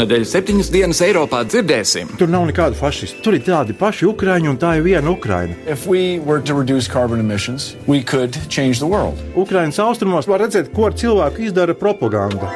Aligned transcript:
Šonadēļ 0.00 0.22
septiņas 0.24 0.68
dienas 0.72 1.00
Eiropā 1.04 1.42
dzirdēsim. 1.44 2.14
Tur 2.16 2.30
nav 2.32 2.46
nekādu 2.48 2.78
fašistu. 2.78 3.20
Tur 3.20 3.36
ir 3.36 3.42
tādi 3.44 3.76
paši 3.76 4.08
ukrāņi, 4.08 4.48
un 4.48 4.56
tā 4.56 4.70
ir 4.78 4.86
viena 4.86 5.12
Ukraina. 5.12 5.52
Emissions, 7.20 7.74
Ukraiņas 9.44 9.84
austrumos 9.84 10.30
var 10.30 10.46
redzēt, 10.46 10.72
ko 10.72 10.88
ar 10.88 10.96
cilvēku 10.96 11.50
izdara 11.50 11.76
propaganda. 11.76 12.48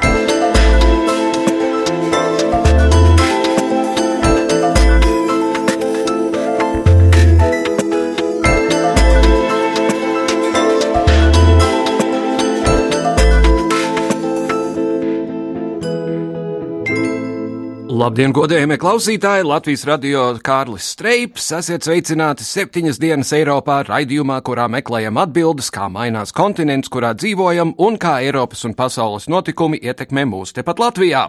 Labdien, 18.05 18.29
godējamie 18.37 18.75
klausītāji! 18.77 19.47
Latvijas 19.49 19.81
radio 19.89 20.23
Kārlis 20.45 20.91
Streips. 20.93 21.47
Esiet 21.57 21.87
sveicināti 21.87 22.45
septiņas 22.45 22.99
dienas 23.01 23.31
Eiropā 23.33 23.79
raidījumā, 23.87 24.35
kurā 24.45 24.67
meklējam 24.69 25.17
atbildes, 25.17 25.71
kā 25.73 25.87
mainās 25.89 26.29
kontinents, 26.35 26.91
kurā 26.93 27.15
dzīvojam 27.17 27.71
un 27.81 27.97
kā 27.97 28.19
Eiropas 28.21 28.61
un 28.69 28.75
pasaules 28.77 29.25
notikumi 29.31 29.79
ietekmē 29.81 30.27
mūs 30.29 30.53
tepat 30.53 30.83
Latvijā. 30.83 31.23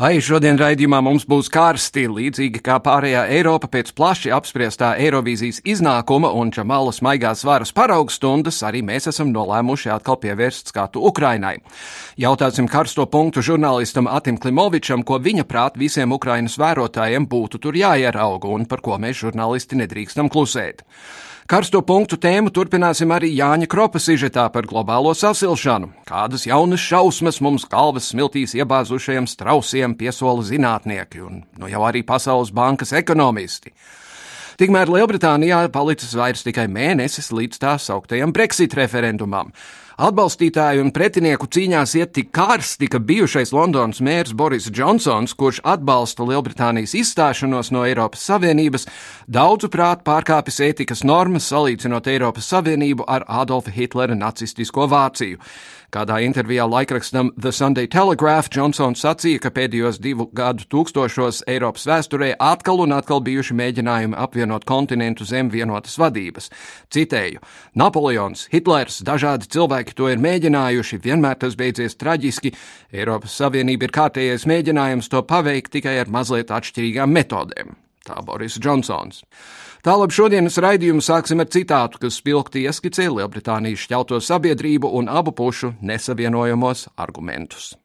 Ai, 0.00 0.14
šodien 0.24 0.56
raidījumā 0.56 1.02
mums 1.04 1.26
būs 1.28 1.50
karsti, 1.52 2.06
līdzīgi 2.08 2.64
kā 2.64 2.78
pārējā 2.80 3.26
Eiropa 3.36 3.68
pēc 3.76 3.92
plaši 3.92 4.32
apspriestā 4.32 4.94
Eirovīzijas 5.02 5.60
iznākuma 5.68 6.32
un 6.32 6.54
Čamalas 6.56 7.02
maigās 7.04 7.44
varas 7.44 7.74
paraugstundas, 7.76 8.62
arī 8.64 8.80
mēs 8.86 9.10
esam 9.12 9.28
nolēmuši 9.34 9.92
atkal 9.98 10.16
pievērst 10.24 10.72
skatu 10.72 11.04
Ukrainai. 11.12 11.58
Jautāsim 12.16 12.64
karsto 12.64 13.04
punktu 13.12 13.44
žurnālistam 13.44 14.08
Atim 14.08 14.40
Klimovičam, 14.40 15.04
ko 15.04 15.20
viņa 15.20 15.44
prāt 15.44 15.76
visiem 15.98 16.12
Ukrainas 16.14 16.54
vērotājiem 16.54 17.24
būtu 17.26 17.58
tur 17.58 17.74
jāierauga 17.74 18.46
un 18.54 18.66
par 18.70 18.78
ko 18.78 18.94
mēs 19.02 19.18
žurnālisti 19.18 19.74
nedrīkstam 19.80 20.28
klusēt. 20.30 20.84
Karsto 21.50 21.80
punktu 21.82 22.14
tēmu 22.22 22.52
turpināsim 22.54 23.10
arī 23.10 23.32
Jāņa 23.34 23.66
Kropa 23.66 23.98
sižetā 23.98 24.44
par 24.52 24.68
globālo 24.68 25.10
sasilšanu. 25.10 25.88
Kādas 26.06 26.46
jaunas 26.46 26.78
šausmas 26.78 27.40
mums 27.40 27.64
galvas 27.66 28.12
smiltīs 28.12 28.54
iebāzušajiem 28.54 29.26
strausiem 29.26 29.96
piesola 29.98 30.44
zinātnieki 30.46 31.24
un 31.24 31.42
nu 31.58 31.66
jau 31.66 31.82
arī 31.88 32.04
Pasaules 32.06 32.54
bankas 32.54 32.92
ekonomisti. 32.92 33.72
Tikmēr 34.60 34.92
Lielbritānijā 34.92 35.64
palicis 35.74 36.14
vairs 36.14 36.46
tikai 36.46 36.68
mēnesis 36.70 37.32
līdz 37.34 37.58
tā 37.58 37.74
sauktajam 37.82 38.30
Brexit 38.30 38.78
referendumam. 38.78 39.50
Atbalstītāju 39.98 40.84
un 40.84 40.92
pretinieku 40.94 41.48
cīņās 41.50 41.96
iet 41.98 42.12
tik 42.14 42.28
karsti, 42.30 42.86
ka 42.86 43.00
bijušais 43.02 43.50
Londonas 43.50 43.98
mērs 43.98 44.30
Boris 44.30 44.68
Džonsons, 44.70 45.32
kurš 45.34 45.58
atbalsta 45.66 46.22
Lielbritānijas 46.22 46.94
izstāšanos 47.00 47.72
no 47.74 47.82
Eiropas 47.82 48.22
Savienības, 48.30 48.86
daudzuprāt 49.26 50.04
pārkāpis 50.06 50.60
ētikas 50.68 51.02
normas, 51.02 51.48
salīdzinot 51.50 52.06
Eiropas 52.14 52.46
Savienību 52.46 53.08
ar 53.10 53.26
Adolfa 53.40 53.74
Hitlera 53.74 54.14
nacistisko 54.14 54.86
Vāciju. 54.86 55.42
Kādā 55.88 56.18
intervijā 56.20 56.66
laikrakstam 56.68 57.30
The 57.40 57.48
Sunday 57.48 57.88
Telegraph 57.88 58.50
Džonsons 58.52 59.00
sacīja, 59.00 59.40
ka 59.40 59.48
pēdējos 59.56 59.96
divu 60.04 60.26
gadu 60.36 60.66
tūkstošos 60.68 61.46
Eiropas 61.48 61.86
vēsturē 61.88 62.34
atkal 62.44 62.82
un 62.84 62.92
atkal 62.92 63.22
bijuši 63.24 63.56
mēģinājumi 63.56 64.18
apvienot 64.20 64.68
kontinentu 64.68 65.24
zem 65.24 65.48
vienotas 65.48 65.96
vadības. 65.96 66.50
Citēju: 66.92 67.40
Napoleons, 67.72 68.44
Hitlers, 68.52 69.00
dažādi 69.00 69.48
cilvēki 69.48 69.96
to 69.96 70.12
ir 70.12 70.20
mēģinājuši, 70.20 71.00
vienmēr 71.08 71.40
tas 71.40 71.56
beidzies 71.56 71.96
traģiski. 71.96 72.52
Eiropas 72.92 73.40
Savienība 73.40 73.88
ir 73.88 73.96
kārtējais 73.96 74.44
mēģinājums 74.44 75.08
to 75.08 75.24
paveikt 75.24 75.72
tikai 75.72 76.02
ar 76.04 76.12
mazliet 76.12 76.52
atšķirīgām 76.52 77.16
metodēm. 77.16 77.78
Tā 78.08 78.22
Boris 78.24 78.56
Džonsons. 78.56 79.22
Tālāk 79.84 80.14
šodienas 80.14 80.58
raidījumu 80.64 81.04
sāksim 81.04 81.44
ar 81.44 81.50
citātu, 81.52 82.00
kas 82.02 82.18
spilgti 82.18 82.64
ieskicē 82.66 83.06
Lielbritānijas 83.12 83.84
šķelto 83.84 84.18
sabiedrību 84.24 84.90
un 84.98 85.12
abu 85.12 85.34
pušu 85.36 85.74
nesavienojamos 85.84 86.88
argumentus. 86.96 87.76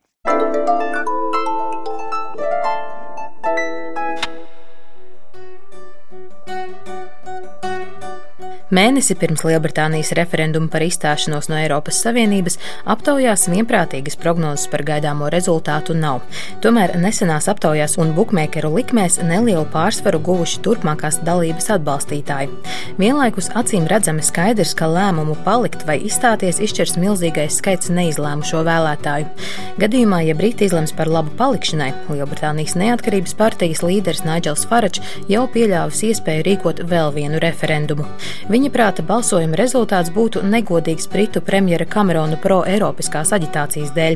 Mēnesi 8.73 9.13
pirms 9.19 9.43
Lielbritānijas 9.45 10.09
referenduma 10.17 10.65
par 10.73 10.81
izstāšanos 10.81 11.45
no 11.51 11.59
Eiropas 11.59 11.99
Savienības 12.01 12.55
aptaujās 12.89 13.43
vienprātīgas 13.51 14.15
prognozes 14.17 14.65
par 14.71 14.81
gaidāmo 14.87 15.27
rezultātu 15.29 15.93
nav. 15.93 16.23
Tomēr 16.63 16.95
nesenās 16.97 17.45
aptaujās 17.51 17.99
un 18.01 18.15
bukmēkeru 18.17 18.71
likmēs 18.73 19.19
nelielu 19.21 19.67
pārsvaru 19.69 20.17
guvuši 20.25 20.63
turpmākās 20.65 21.19
dalības 21.27 21.69
atbalstītāji. 21.75 22.49
Vienlaikus 22.97 23.51
acīm 23.53 23.85
redzami 23.91 24.25
skaidrs, 24.25 24.73
ka 24.79 24.89
lēmumu 24.89 25.37
palikt 25.45 25.85
vai 25.85 25.99
izstāties 26.07 26.57
izšķirs 26.65 26.97
milzīgais 27.03 27.59
skaits 27.61 27.93
neizlēmušo 27.93 28.63
vēlētāju. 28.65 29.29
Gadījumā, 29.83 30.23
ja 30.25 30.37
Briti 30.39 30.65
izlems 30.65 30.95
par 30.97 31.11
labu 31.13 31.35
palikšanai, 31.37 31.91
Lielbritānijas 32.09 32.73
neatkarības 32.81 33.37
partijas 33.37 33.85
līderis 33.85 34.25
Nigels 34.25 34.65
Faračs 34.69 35.21
jau 35.29 35.45
pieļāvis 35.53 36.03
iespēju 36.09 36.47
rīkot 36.49 36.83
vēl 36.89 37.13
vienu 37.21 37.41
referendumu. 37.43 38.09
Viņa 38.49 38.62
Viņa 38.63 38.71
prāta 38.71 39.03
balsojuma 39.03 39.57
rezultāts 39.59 40.07
būtu 40.15 40.39
negodīgs 40.47 41.09
Britu 41.11 41.41
premjera 41.43 41.83
Kamerona 41.83 42.37
pro-eiropiskās 42.39 43.33
aģitācijas 43.35 43.89
dēļ. 43.91 44.13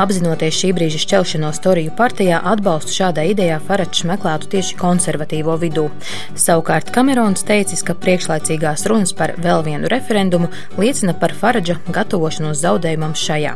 Apzinoties 0.00 0.56
šī 0.56 0.70
brīža 0.78 1.02
šķelšanos 1.02 1.60
Toriju 1.60 1.92
partijā, 1.98 2.38
atbalstu 2.48 2.94
šādai 2.94 3.26
idejā 3.34 3.58
Faračs 3.66 4.06
meklētu 4.08 4.48
tieši 4.54 4.78
konservatīvo 4.80 5.58
vidū. 5.60 5.84
Savukārt 6.32 6.88
Kamerons 6.94 7.44
teicis, 7.44 7.82
ka 7.84 7.92
priekšlaicīgās 8.00 8.86
runas 8.88 9.12
par 9.18 9.34
vēl 9.36 9.66
vienu 9.68 9.90
referendumu 9.92 10.48
liecina 10.80 11.12
par 11.12 11.36
Faradža 11.36 11.76
gatavošanos 11.92 12.64
zaudējumam 12.64 13.12
šajā. 13.12 13.52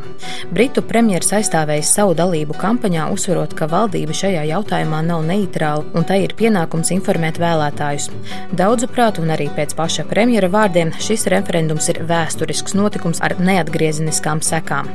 Britu 0.53 0.85
premjeras 0.85 1.33
aizstāvējis 1.41 1.95
savu 1.97 2.13
dalību 2.21 2.59
kampaņā, 2.61 3.09
uzsverot, 3.17 3.57
ka 3.57 3.71
valdība 3.73 4.13
šajā 4.21 4.45
jautājumā 4.53 5.01
nav 5.09 5.25
neitrāla 5.25 5.89
un 5.97 6.05
tai 6.05 6.21
ir 6.27 6.37
pienākums 6.37 6.93
informēt 6.93 7.41
vēlētājus. 7.41 8.13
Daudzu 8.53 8.93
prātu 8.93 9.25
un 9.25 9.33
arī 9.39 9.49
pēc 9.57 9.73
paša 9.81 10.05
premjera 10.13 10.34
premjera 10.35 10.51
vārdiem 10.51 10.89
šis 10.99 11.29
referendums 11.31 11.87
ir 11.93 12.01
vēsturisks 12.09 12.73
notikums 12.75 13.21
ar 13.23 13.37
neatgriezeniskām 13.39 14.41
sekām. 14.43 14.89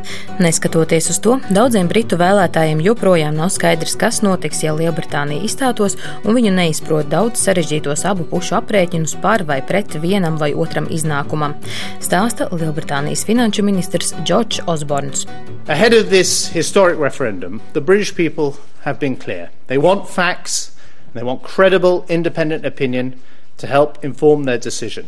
Neskatoties 0.44 1.08
uz 1.14 1.20
to, 1.24 1.38
daudziem 1.56 1.88
britu 1.88 2.18
vēlētājiem 2.20 2.82
joprojām 2.84 3.38
nav 3.40 3.54
skaidrs, 3.56 3.96
kas 3.96 4.20
notiks, 4.20 4.60
ja 4.66 4.74
Lielbritānija 4.76 5.46
izstātos, 5.48 5.96
un 6.26 6.36
viņu 6.36 6.52
neizprot 6.58 7.08
daudz 7.08 7.40
sarežģītos 7.46 8.04
abu 8.10 8.26
pušu 8.28 8.58
aprēķinus 8.58 9.16
par 9.24 9.46
vai 9.48 9.62
pret 9.64 9.96
vienam 10.04 10.36
vai 10.42 10.52
otram 10.52 10.90
iznākumam. 10.92 11.56
Stāsta 12.04 12.50
Lielbritānijas 12.52 13.24
finanšu 13.24 13.64
ministrs 13.64 14.12
Džordžs 14.26 14.66
Osborns. 14.68 15.24
Ahead 15.70 15.96
of 15.96 16.10
this 16.10 16.50
historic 16.52 17.00
referendum, 17.00 17.62
the 17.72 17.80
British 17.80 18.12
people 18.12 18.60
have 18.84 19.00
been 19.00 19.16
clear. 19.16 19.52
They 19.68 19.80
want 19.80 20.10
facts, 20.10 20.76
they 21.14 21.24
want 21.24 21.48
credible, 21.48 22.04
independent 22.10 22.66
opinion 22.66 23.16
to 23.60 23.68
help 23.68 24.04
inform 24.04 24.44
their 24.44 24.60
decision. 24.60 25.08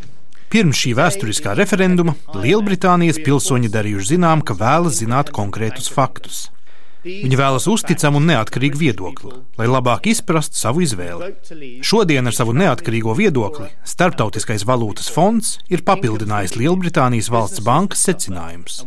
Pirms 0.52 0.82
šī 0.84 0.90
vēsturiskā 0.98 1.54
referenduma 1.56 2.12
Lielbritānijas 2.36 3.22
pilsoņi 3.24 3.70
darījuši 3.72 4.10
zinām, 4.18 4.42
ka 4.44 4.52
vēlas 4.60 4.98
zināt 5.00 5.32
konkrētus 5.32 5.88
faktus. 5.88 6.50
Viņi 7.02 7.38
vēlas 7.38 7.66
uzticamu 7.72 8.20
un 8.22 8.28
neatkarīgu 8.30 8.78
viedokli, 8.78 9.32
lai 9.58 9.68
labāk 9.70 10.06
izprastu 10.12 10.60
savu 10.60 10.84
izvēli. 10.86 11.32
Šodien 11.86 12.30
ar 12.30 12.36
savu 12.36 12.54
neatkarīgo 12.54 13.16
viedokli 13.18 13.72
Startautiskais 13.88 14.66
valūtas 14.70 15.10
fonds 15.14 15.56
ir 15.74 15.82
papildinājis 15.88 16.54
Lielbritānijas 16.60 17.32
valsts 17.34 17.64
bankas 17.66 18.04
secinājumus. 18.06 18.84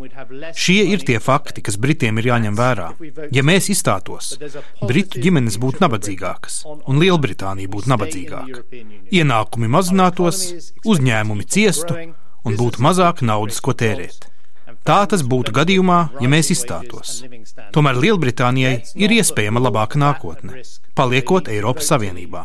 Šie 0.54 0.84
ir 0.94 1.02
tie 1.06 1.18
fakti, 1.22 1.64
kas 1.66 1.78
Britiem 1.80 2.20
ir 2.22 2.30
jāņem 2.30 2.58
vērā. 2.58 2.92
Ja 3.34 3.42
mēs 3.46 3.70
izstātos, 3.74 4.36
Britu 4.84 5.22
ģimenes 5.24 5.58
būtu 5.62 5.82
nabadzīgākas 5.82 6.60
un 6.70 7.02
Lielbritānija 7.02 7.72
būtu 7.72 7.90
nabadzīgāka. 7.94 8.62
Ienākumi 9.10 9.70
mazinātos, 9.74 10.44
uzņēmumi 10.86 11.48
ciestu 11.50 11.98
un 12.44 12.60
būtu 12.60 12.84
mazāk 12.84 13.24
naudas, 13.26 13.58
ko 13.64 13.74
tērēt. 13.74 14.30
Tā 14.84 14.98
tas 15.08 15.22
būtu 15.24 15.54
gadījumā, 15.56 15.98
ja 16.20 16.28
mēs 16.28 16.50
izstātos. 16.52 17.22
Tomēr 17.72 17.96
Lielbritānijai 18.04 18.74
ir 19.00 19.14
iespējama 19.16 19.62
labāka 19.64 19.96
nākotne, 20.00 20.60
paliekot 20.92 21.48
Eiropas 21.48 21.88
Savienībā. 21.88 22.42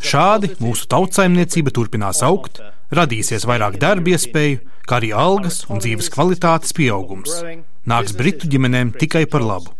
Šādi 0.00 0.54
mūsu 0.56 0.88
tautsājumniecība 0.88 1.74
turpinās 1.76 2.22
augt, 2.24 2.62
radīsies 2.96 3.44
vairāk 3.44 3.76
darba 3.82 4.14
iespēju, 4.14 4.62
kā 4.88 5.02
arī 5.02 5.12
algas 5.12 5.66
un 5.68 5.82
dzīves 5.84 6.08
kvalitātes 6.14 6.72
pieaugums. 6.76 7.42
Nāks 7.84 8.16
Britu 8.16 8.48
ģimenēm 8.48 8.94
tikai 8.96 9.26
par 9.28 9.44
labu. 9.44 9.76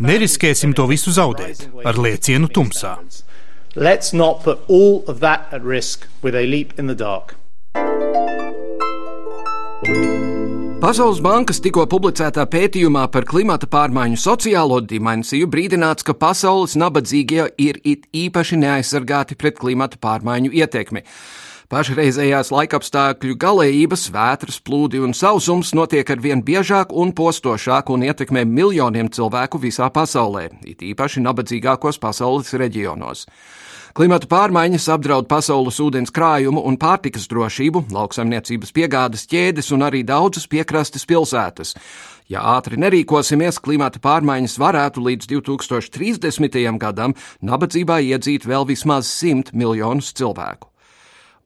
Neriskēsim 0.00 0.72
to 0.74 0.88
visu 0.88 1.12
zaudēt 1.12 1.68
ar 1.84 2.00
lēcienu 2.00 2.48
tumsā. 2.48 2.96
Let's 3.76 4.14
not 4.16 4.42
put 4.46 4.64
all 4.68 5.04
of 5.06 5.20
that 5.20 5.52
at 5.52 5.62
risk 5.62 6.08
with 6.22 6.34
a 6.34 6.46
leap 6.46 6.78
in 6.78 6.86
the 6.86 6.94
dark. 6.96 7.36
Pasaules 10.84 11.16
bankas 11.24 11.62
tikko 11.64 11.86
publicētā 11.88 12.42
pētījumā 12.52 13.06
par 13.08 13.24
klimata 13.24 13.64
pārmaiņu 13.72 14.18
sociālo 14.20 14.82
dimensiju 14.84 15.46
brīdināts, 15.48 16.04
ka 16.04 16.12
pasaules 16.12 16.74
nabadzīgie 16.76 17.46
ir 17.56 17.78
it 17.88 18.02
īpaši 18.12 18.58
neaizsargāti 18.60 19.38
pret 19.40 19.56
klimata 19.56 19.96
pārmaiņu 19.96 20.52
ietekmi. 20.52 21.00
Pašreizējās 21.72 22.52
laikapstākļu 22.52 23.38
galējības, 23.40 24.10
vētras, 24.12 24.60
plūdi 24.60 25.00
un 25.00 25.16
sausums 25.16 25.72
notiek 25.72 26.12
ar 26.12 26.20
vien 26.20 26.44
biežāk 26.44 26.92
un 26.92 27.16
postošāk 27.16 27.88
un 27.88 28.04
ietekmē 28.04 28.44
miljoniem 28.44 29.08
cilvēku 29.08 29.64
visā 29.64 29.88
pasaulē, 29.88 30.50
it 30.68 30.84
īpaši 30.84 31.24
nabadzīgākos 31.24 31.96
pasaules 32.04 32.52
reģionos. 32.60 33.24
Klimata 33.94 34.26
pārmaiņas 34.26 34.88
apdraud 34.90 35.28
pasaules 35.30 35.76
ūdens 35.78 36.10
krājumu 36.10 36.64
un 36.66 36.74
pārtikas 36.82 37.28
drošību, 37.30 37.84
lauksaimniecības 37.94 38.74
piegādes 38.74 39.22
ķēdes 39.30 39.70
un 39.76 39.84
arī 39.86 40.00
daudzas 40.02 40.48
piekrastes 40.50 41.06
pilsētas. 41.06 41.76
Ja 42.26 42.42
ātri 42.56 42.74
nerīkosimies, 42.82 43.60
klimata 43.62 44.02
pārmaiņas 44.02 44.58
varētu 44.58 45.04
līdz 45.04 45.30
2030. 45.36 46.58
gadam 46.82 47.14
nabadzībā 47.38 48.00
iedzīt 48.02 48.48
vēl 48.50 48.66
vismaz 48.72 49.06
100 49.14 49.54
miljonus 49.54 50.10
cilvēku. 50.10 50.72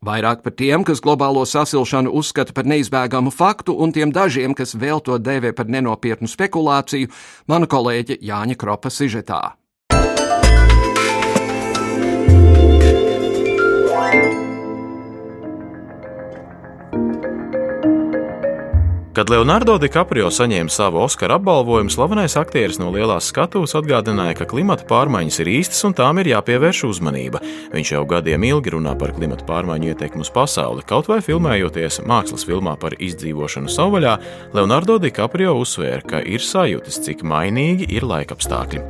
Vairāk 0.00 0.40
par 0.40 0.56
tiem, 0.56 0.88
kas 0.88 1.04
globālo 1.04 1.44
sasilšanu 1.44 2.16
uzskata 2.16 2.56
par 2.56 2.64
neizbēgamu 2.64 3.28
faktu, 3.28 3.76
un 3.76 3.92
tiem 3.92 4.08
dažiem, 4.08 4.56
kas 4.56 4.72
vēl 4.72 5.04
to 5.04 5.20
dēvē 5.20 5.52
par 5.52 5.68
nenopietnu 5.68 6.32
spekulāciju, 6.32 7.12
mana 7.44 7.68
kolēģe 7.68 8.22
Jāņa 8.24 8.56
Kropa 8.56 8.88
sižetā. 8.88 9.58
Kad 19.18 19.32
Leonardo 19.34 19.74
DiCaprio 19.82 20.28
saņēma 20.30 20.70
savu 20.70 21.00
Oskara 21.02 21.40
apbalvojumu, 21.40 21.90
slavenais 21.90 22.36
aktieris 22.38 22.76
no 22.78 22.92
lielās 22.94 23.32
skatuves 23.32 23.72
atgādināja, 23.74 24.36
ka 24.38 24.46
klimata 24.46 24.84
pārmaiņas 24.86 25.40
ir 25.42 25.48
īstas 25.56 25.80
un 25.88 25.96
tām 25.98 26.20
ir 26.22 26.30
jāpievērš 26.30 26.84
uzmanība. 26.86 27.40
Viņš 27.72 27.90
jau 27.96 28.04
gadiem 28.12 28.46
ilgi 28.46 28.76
runā 28.76 28.92
par 29.00 29.10
klimata 29.16 29.42
pārmaiņu 29.48 29.90
ietekmi 29.90 30.22
uz 30.22 30.30
pasauli, 30.30 30.86
kaut 30.86 31.10
vai 31.10 31.18
filmējoties 31.26 32.04
mākslas 32.06 32.46
filmā 32.46 32.76
par 32.78 32.94
izdzīvošanu 32.94 33.74
savvaļā, 33.74 34.12
Leonardo 34.54 35.00
DiCaprio 35.02 35.56
uzsvēra, 35.64 36.04
ka 36.14 36.22
ir 36.22 36.38
sajūtas, 36.38 37.00
cik 37.08 37.26
mainīgi 37.26 37.90
ir 37.98 38.06
laikapstākļi. 38.06 38.84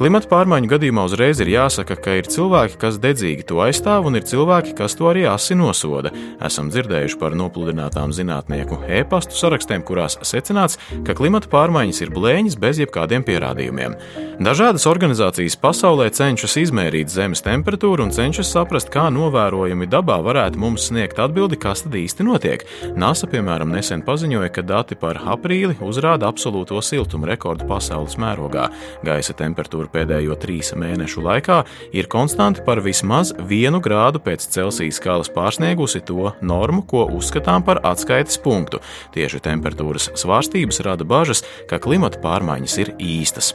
Klimata 0.00 0.30
pārmaiņu 0.30 0.68
gadījumā 0.70 1.02
uzreiz 1.04 1.42
ir 1.44 1.50
jāsaka, 1.52 1.92
ka 2.00 2.14
ir 2.16 2.28
cilvēki, 2.32 2.78
kas 2.80 2.96
dedzīgi 3.02 3.44
to 3.50 3.58
aizstāv, 3.60 4.06
un 4.08 4.14
ir 4.16 4.24
cilvēki, 4.24 4.72
kas 4.78 4.94
to 4.96 5.10
arī 5.10 5.26
asi 5.28 5.52
nosoda. 5.52 6.08
Esam 6.40 6.70
dzirdējuši 6.72 7.18
par 7.20 7.36
nopludinātām 7.36 8.14
zinātnieku 8.16 8.78
e-pastu 8.88 9.36
sarakstiem, 9.36 9.84
kurās 9.84 10.16
secināts, 10.24 10.80
ka 11.04 11.12
klimata 11.18 11.52
pārmaiņas 11.52 12.00
ir 12.00 12.14
blēņas 12.16 12.56
bez 12.62 12.80
jebkādiem 12.80 13.26
pierādījumiem. 13.28 13.98
Dažādas 14.40 14.86
organizācijas 14.88 15.58
pasaulē 15.60 16.06
cenšas 16.16 16.56
izmērīt 16.62 17.12
Zemes 17.12 17.44
temperatūru 17.44 18.06
un 18.06 18.14
cenšas 18.16 18.54
saprast, 18.54 18.88
kā 18.88 19.10
novērojumi 19.12 19.84
dabā 19.84 20.16
varētu 20.24 20.62
mums 20.64 20.88
sniegt 20.88 21.20
atbildi, 21.20 21.60
kas 21.60 21.84
tad 21.84 22.00
īsti 22.00 22.24
notiek. 22.24 22.64
NASA, 22.96 23.28
piemēram, 23.28 23.68
nesen 23.76 24.00
paziņoja, 24.06 24.48
ka 24.56 24.64
dati 24.64 24.96
par 24.96 25.20
aprīli 25.20 25.76
uzrāda 25.84 26.32
absolūto 26.32 26.80
siltumu 26.80 27.28
rekordu 27.28 27.68
pasaules 27.68 28.16
mērogā. 28.16 28.70
Gaisa 29.04 29.36
temperatūra 29.36 29.89
pēdējo 29.92 30.36
trīs 30.40 30.72
mēnešu 30.78 31.24
laikā 31.24 31.60
ir 31.96 32.08
konstanti 32.10 32.64
par 32.66 32.82
vismaz 32.84 33.32
vienu 33.50 33.80
grādu 33.84 34.22
pēc 34.22 34.46
Celsijas 34.54 35.00
skalas 35.00 35.32
pārsniegusi 35.34 36.02
to 36.06 36.32
normu, 36.42 36.82
ko 36.82 37.06
uzskatām 37.16 37.64
par 37.66 37.82
atskaites 37.86 38.40
punktu. 38.42 38.82
Tieši 39.14 39.42
temperatūras 39.44 40.10
svārstības 40.18 40.82
rada 40.86 41.06
bažas, 41.08 41.44
ka 41.70 41.80
klimata 41.82 42.20
pārmaiņas 42.22 42.78
ir 42.84 42.94
īstas. 42.98 43.54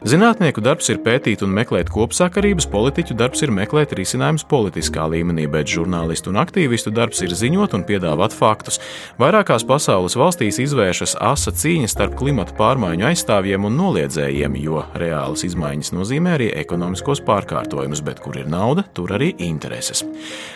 Zinātnieku 0.00 0.62
darbs 0.64 0.86
ir 0.88 0.96
pētīt 1.04 1.42
un 1.44 1.50
meklēt 1.52 1.90
kopsakarības, 1.92 2.64
politiķu 2.72 3.12
darbs 3.20 3.42
ir 3.44 3.50
meklēt 3.52 3.90
risinājumus 3.92 4.46
politiskā 4.48 5.02
līmenī, 5.12 5.42
bet 5.44 5.68
žurnālistu 5.68 6.30
un 6.32 6.38
aktīvistu 6.40 6.88
darbs 6.96 7.20
ir 7.20 7.34
ziņot 7.36 7.74
un 7.76 7.84
piedāvāt 7.84 8.32
faktus. 8.32 8.80
Vairākās 9.20 9.66
pasaules 9.68 10.16
valstīs 10.16 10.56
izvēršas 10.64 11.18
asa 11.20 11.52
cīņa 11.52 11.90
starp 11.92 12.14
klimata 12.16 12.56
pārmaiņu 12.56 13.10
aizstāvjiem 13.10 13.66
un 13.68 13.76
noliedzējiem, 13.76 14.56
jo 14.62 14.86
reālas 14.96 15.44
izmaiņas 15.44 15.92
nozīmē 15.92 16.32
arī 16.38 16.48
ekonomiskos 16.62 17.20
pārkārtojumus, 17.28 18.00
bet 18.00 18.24
kur 18.24 18.40
ir 18.40 18.48
nauda, 18.48 18.86
tur 18.96 19.12
arī 19.18 19.34
intereses. 19.36 20.00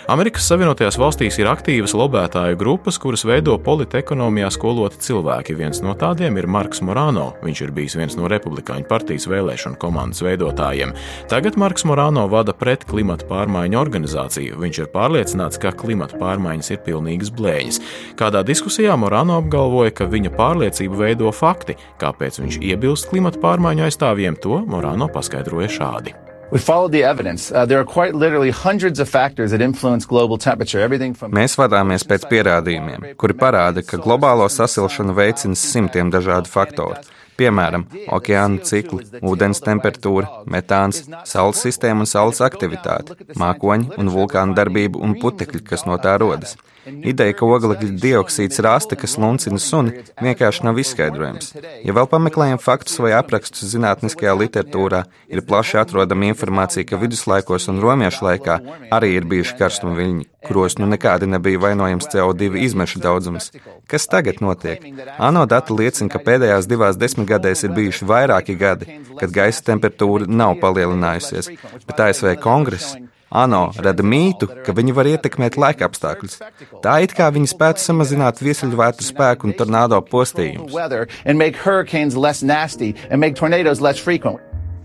Amerikas 0.08 0.48
Savienotajās 0.48 0.96
valstīs 0.96 1.36
ir 1.42 1.52
aktīvas 1.52 1.92
lobētāju 1.92 2.56
grupas, 2.64 2.96
kuras 2.96 3.26
veido 3.28 3.58
politekonomijā 3.60 4.48
skoloti 4.56 5.04
cilvēki. 5.04 5.60
Viens 5.60 5.84
no 5.84 5.92
tādiem 6.00 6.40
ir 6.40 6.48
Marks 6.48 6.80
Morano. 6.80 7.34
Viņš 7.44 7.64
ir 7.68 7.76
bijis 7.76 8.00
viens 8.00 8.16
no 8.16 8.32
republikāņu 8.32 8.88
partijas 8.88 9.28
vēlēšanu 9.34 9.78
komandas 9.82 10.22
veidotājiem. 10.24 10.94
Tagad 11.30 11.58
Marks 11.60 11.84
Morano 11.88 12.24
vada 12.32 12.54
pret 12.56 12.86
klimata 12.88 13.28
pārmaiņu 13.28 13.80
organizāciju. 13.82 14.58
Viņš 14.62 14.82
ir 14.84 14.90
pārliecināts, 14.94 15.60
ka 15.60 15.74
klimata 15.76 16.18
pārmaiņas 16.22 16.72
ir 16.74 16.82
pilnīgas 16.86 17.34
blēņas. 17.34 17.80
Kādā 18.20 18.44
diskusijā 18.46 18.96
Morano 19.00 19.38
apgalvoja, 19.42 19.94
ka 19.98 20.10
viņa 20.10 20.34
pārliecību 20.38 21.00
veido 21.04 21.32
fakti. 21.34 21.78
Kāpēc 22.02 22.40
viņš 22.42 22.60
iebilst 22.62 23.10
klimata 23.12 23.42
pārmaiņu 23.42 23.88
aizstāvjiem, 23.88 24.38
to 24.40 24.62
Morano 24.68 25.10
paskaidroja 25.12 25.72
šādi. 25.80 26.14
We 26.54 26.60
followed 26.60 26.92
the 26.92 27.02
evidence. 27.02 27.50
Uh, 27.50 27.66
there 27.66 27.80
are 27.80 27.84
quite 27.84 28.14
literally 28.14 28.50
hundreds 28.50 29.00
of 29.00 29.08
factors 29.08 29.50
that 29.50 29.60
influence 29.60 30.06
global 30.06 30.38
temperature. 30.38 30.78
Everything 30.80 31.14
from 31.14 31.32
Mēs 31.32 31.56
vadāmies 31.58 32.04
pēc 32.06 32.28
pierādījumiem, 32.30 33.08
kuri 33.18 33.34
parāda, 33.34 33.82
ka 33.82 33.98
globālo 33.98 34.46
sasilšanu 34.46 35.16
veicina 35.16 35.58
simtiem 35.58 36.12
dažādu 36.14 36.52
faktoru. 36.52 37.00
Piemēram, 37.38 37.86
okeāna 38.14 38.62
cikli, 38.68 39.02
ūdens 39.26 39.60
temperatūra, 39.64 40.44
metāns, 40.50 41.02
saules 41.26 41.62
sistēma 41.66 42.04
un 42.04 42.10
saules 42.10 42.38
aktivitāte, 42.46 43.16
mākoņi 43.40 43.98
un 43.98 44.12
vulkāna 44.14 44.54
darbība 44.58 45.02
un 45.02 45.16
putekļi, 45.22 45.64
kas 45.66 45.86
no 45.88 45.98
tā 45.98 46.14
rodas. 46.22 46.54
Ideja, 46.84 47.32
ka 47.36 47.46
oglekļa 47.48 47.94
dioksīds 48.02 48.60
ir 48.60 48.68
asta, 48.68 48.96
kas 48.98 49.16
luncina 49.20 49.60
suni, 49.62 50.02
vienkārši 50.20 50.64
nav 50.66 50.78
izskaidrojams. 50.82 51.52
Ja 51.84 51.94
vēl 51.96 52.08
pameklējam 52.10 52.60
faktus 52.60 52.98
vai 53.00 53.14
aprakstus 53.16 53.72
zinātniskajā 53.72 54.34
literatūrā, 54.42 55.04
ir 55.32 55.44
plaši 55.48 55.80
atrodama 55.80 56.28
informācija, 56.28 56.86
ka 56.88 57.00
viduslaikos 57.00 57.70
un 57.72 57.80
romiešu 57.84 58.26
laikā 58.26 58.58
arī 58.94 59.14
ir 59.18 59.28
bijuši 59.30 59.56
karstuma 59.60 59.96
viļņi, 59.98 60.28
kuros 60.48 60.76
nu 60.80 60.88
nekādi 60.90 61.28
nebija 61.30 61.62
vainojams 61.62 62.10
CO2 62.12 62.60
izmešu 62.66 63.00
daudzums. 63.04 63.50
Kas 63.88 64.08
tagad 64.10 64.42
notiek? 64.44 64.84
ANO 65.18 65.46
dati 65.48 65.76
liecina, 65.76 66.12
ka 66.12 66.20
pēdējās 66.24 66.68
divās 66.68 67.00
desmitgadēs 67.00 67.64
ir 67.64 67.74
bijuši 67.76 68.08
vairāki 68.10 68.58
gadi, 68.60 69.00
kad 69.20 69.32
gaisa 69.32 69.64
temperatūra 69.72 70.28
nav 70.28 70.58
palielinājusies, 70.60 71.52
bet 71.88 72.06
ASV 72.08 72.36
kongress 72.44 72.96
ANO 73.34 73.64
rada 73.82 74.06
mītu, 74.06 74.48
ka 74.64 74.74
viņi 74.76 74.94
var 74.96 75.10
ietekmēt 75.10 75.58
laika 75.60 75.88
apstākļus. 75.88 76.38
Tā 76.84 76.96
it 77.04 77.14
kā 77.18 77.28
viņi 77.34 77.50
spētu 77.50 77.82
samazināt 77.82 78.42
viesuļvētru 78.44 79.06
spēku 79.10 79.50
un 79.50 79.56
tornado 79.58 80.00
postījumus. 80.10 80.72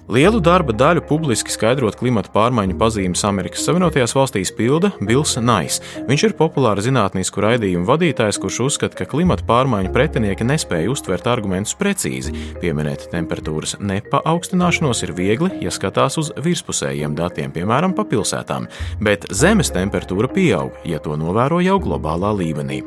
Lielu 0.09 0.39
darba 0.41 0.73
daļu 0.73 1.03
publiski 1.05 1.53
skaidrot 1.53 1.93
klimata 1.99 2.31
pārmaiņu 2.33 2.73
pazīmes 2.81 3.21
Amerikas 3.29 3.61
Savienotajās 3.67 4.15
valstīs 4.17 4.49
pilda 4.57 4.89
Bills 5.05 5.35
Nais. 5.37 5.75
Viņš 6.07 6.23
ir 6.25 6.33
populāra 6.39 6.81
zinātnisku 6.81 7.43
raidījumu 7.45 7.85
vadītājs, 7.85 8.39
kurš 8.41 8.57
uzskata, 8.65 8.97
ka 8.97 9.05
klimata 9.11 9.45
pārmaiņu 9.45 9.91
pretinieki 9.93 10.47
nespēja 10.49 10.89
uztvert 10.89 11.29
argumentus 11.29 11.77
precīzi. 11.77 12.33
Pieminēt 12.57 13.05
temperatūras 13.13 13.75
nepaaugstinājšanos 13.85 15.03
ir 15.05 15.13
viegli, 15.13 15.51
ja 15.61 15.73
skatās 15.75 16.17
uz 16.17 16.33
virspusējiem 16.41 17.13
datiem, 17.19 17.53
piemēram, 17.53 17.93
pa 17.93 18.07
pilsētām, 18.09 18.65
bet 19.05 19.29
Zemes 19.29 19.69
temperatūra 19.77 20.31
pieaug, 20.33 20.73
ja 20.89 20.97
to 21.05 21.13
novēro 21.21 21.61
jau 21.61 21.77
globālā 21.85 22.33
līmenī. 22.41 22.81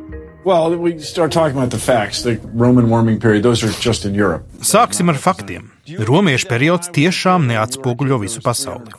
Well, 0.44 0.76
we 0.76 0.98
start 0.98 1.30
talking 1.32 1.56
about 1.56 1.70
the 1.70 1.78
facts. 1.78 2.22
The 2.22 2.40
Roman 2.52 2.90
warming 2.90 3.20
period, 3.20 3.44
those 3.44 3.62
are 3.62 3.70
just 3.80 4.04
in 4.04 4.14
Europe. 4.14 4.42
Sāksim 4.58 5.08
ar 5.08 5.14
faktiem. 5.14 5.70
Romiešu 5.86 6.48
periods 6.50 6.90
tiešām 6.94 7.46
neatspoguļo 7.46 8.18
visu 8.22 8.42
pasauli. 8.42 8.90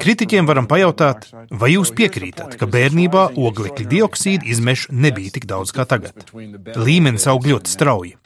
Kritiķiem 0.00 0.48
varam 0.48 0.68
pajautāt, 0.68 1.28
vai 1.48 1.72
jūs 1.74 1.92
piekrītat, 1.96 2.56
ka 2.60 2.68
bērnībā 2.68 3.26
oglekļa 3.36 3.88
dioksīda 3.90 4.48
izmešu 4.52 4.92
nebija 4.92 5.36
tik 5.36 5.48
daudz 5.48 5.72
kā 5.76 5.84
tagad. 5.88 6.24
Līmenis 6.76 7.28
aug 7.32 7.48
ļoti 7.48 7.76
strauji. 7.76 8.16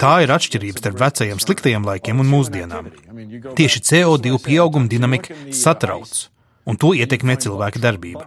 Tā 0.00 0.18
ir 0.24 0.32
atšķirība 0.32 0.80
starp 0.80 1.00
vecajiem 1.04 1.40
sliktajiem 1.44 1.88
laikiem 1.88 2.20
un 2.24 2.32
mūsdienām. 2.32 2.92
Tieši 3.56 3.84
CO2 3.90 4.40
pieauguma 4.44 4.88
dinamika 4.88 5.36
satrauc 5.52 6.28
un 6.66 6.80
to 6.80 6.94
ietekmē 6.96 7.38
cilvēka 7.44 7.82
darbība. 7.82 8.26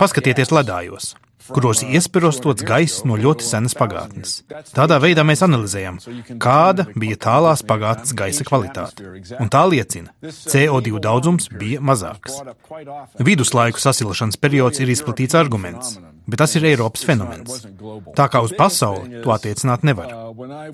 Paskatieties 0.00 0.54
ledājos 0.54 1.14
kuros 1.50 1.82
iesparostots 1.84 2.64
gaiss 2.66 3.04
no 3.08 3.16
ļoti 3.18 3.46
senas 3.46 3.74
pagātnes. 3.78 4.40
Tādā 4.74 5.00
veidā 5.02 5.24
mēs 5.26 5.42
analizējam, 5.46 5.98
kāda 6.42 6.86
bija 6.94 7.18
tālās 7.26 7.64
pagātnes 7.66 8.14
gaisa 8.16 8.46
kvalitāte. 8.46 9.06
Un 9.40 9.50
tā 9.52 9.64
liecina, 9.70 10.14
ka 10.22 10.32
CO2 10.52 11.02
daudzums 11.02 11.50
bija 11.50 11.82
mazāks. 11.82 12.40
Viduslaiku 13.18 13.82
sasilšanas 13.82 14.40
periods 14.40 14.82
ir 14.82 14.92
izplatīts 14.94 15.38
arguments, 15.38 15.96
bet 16.30 16.42
tas 16.42 16.56
ir 16.56 16.66
Eiropas 16.70 17.04
fenomens. 17.06 17.64
Tā 18.16 18.28
kā 18.32 18.42
uz 18.46 18.54
pasauli 18.56 19.22
to 19.24 19.34
attiecināt 19.34 19.86
nevar. 19.86 20.12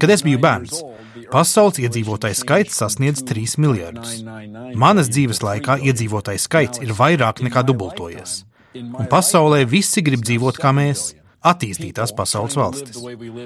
Kad 0.00 0.12
es 0.12 0.24
biju 0.26 0.40
bērns, 0.42 0.82
pasaules 1.32 1.80
iedzīvotāju 1.82 2.38
skaits 2.38 2.82
sasniedz 2.82 3.24
3 3.26 3.56
miljardus. 3.64 4.20
Manas 4.76 5.10
dzīves 5.12 5.42
laikā 5.42 5.80
iedzīvotāju 5.88 6.44
skaits 6.44 6.84
ir 6.84 6.94
vairāk 6.96 7.42
nekā 7.46 7.64
dubultojies 7.66 8.44
un 8.76 9.08
pasaulē 9.10 9.64
visi 9.68 10.04
grib 10.04 10.24
dzīvot 10.26 10.60
kā 10.60 10.74
mēs. 10.76 11.12
Attīstītās 11.46 12.10
pasaules 12.16 12.56
valstis. 12.58 12.96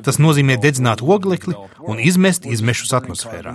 Tas 0.06 0.16
nozīmē 0.22 0.56
dedzināt 0.62 1.02
oglekli 1.04 1.52
un 1.84 2.00
izmest 2.00 2.46
izmešus 2.48 2.94
atmosfērā. 2.96 3.52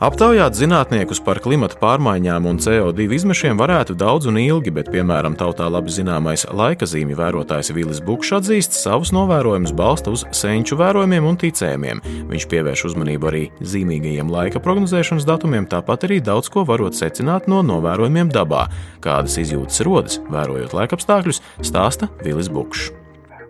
Aptaujāt 0.00 0.54
zinātniekus 0.56 1.18
par 1.20 1.42
klimata 1.44 1.76
pārmaiņām 1.76 2.46
un 2.48 2.56
CO2 2.64 3.04
izmešiem 3.18 3.58
varētu 3.60 3.92
daudz 4.00 4.30
un 4.30 4.38
ilgi, 4.40 4.72
bet, 4.72 4.86
piemēram, 4.88 5.34
tautā 5.36 5.66
labi 5.68 5.92
zināmais 5.92 6.46
laika 6.56 6.86
zīmju 6.88 7.18
vērotājs 7.18 7.68
Vilis 7.76 8.00
Bukšs 8.06 8.38
atzīst, 8.38 8.78
savus 8.80 9.12
novērojumus 9.12 9.74
balsta 9.76 10.14
uz 10.14 10.22
senču 10.32 10.78
vērojumiem 10.80 11.28
un 11.28 11.36
ticējumiem. 11.42 12.00
Viņš 12.30 12.46
pievērš 12.48 12.84
uzmanību 12.88 13.28
arī 13.28 13.42
zīmīgajiem 13.60 14.32
laika 14.32 14.62
prognozēšanas 14.64 15.28
datumiem, 15.28 15.68
tāpat 15.68 16.08
arī 16.08 16.22
daudz 16.24 16.48
ko 16.48 16.64
varot 16.64 16.96
secināt 16.96 17.50
no 17.52 17.60
novērojumiem 17.60 18.32
dabā. 18.32 18.70
Kādas 19.04 19.36
izjūtas 19.44 19.84
rodas, 19.84 20.16
vērojot 20.32 20.72
laikapstākļus, 20.80 21.42
stāsta 21.60 22.08
Vilis 22.24 22.48
Bukšs. 22.48 22.88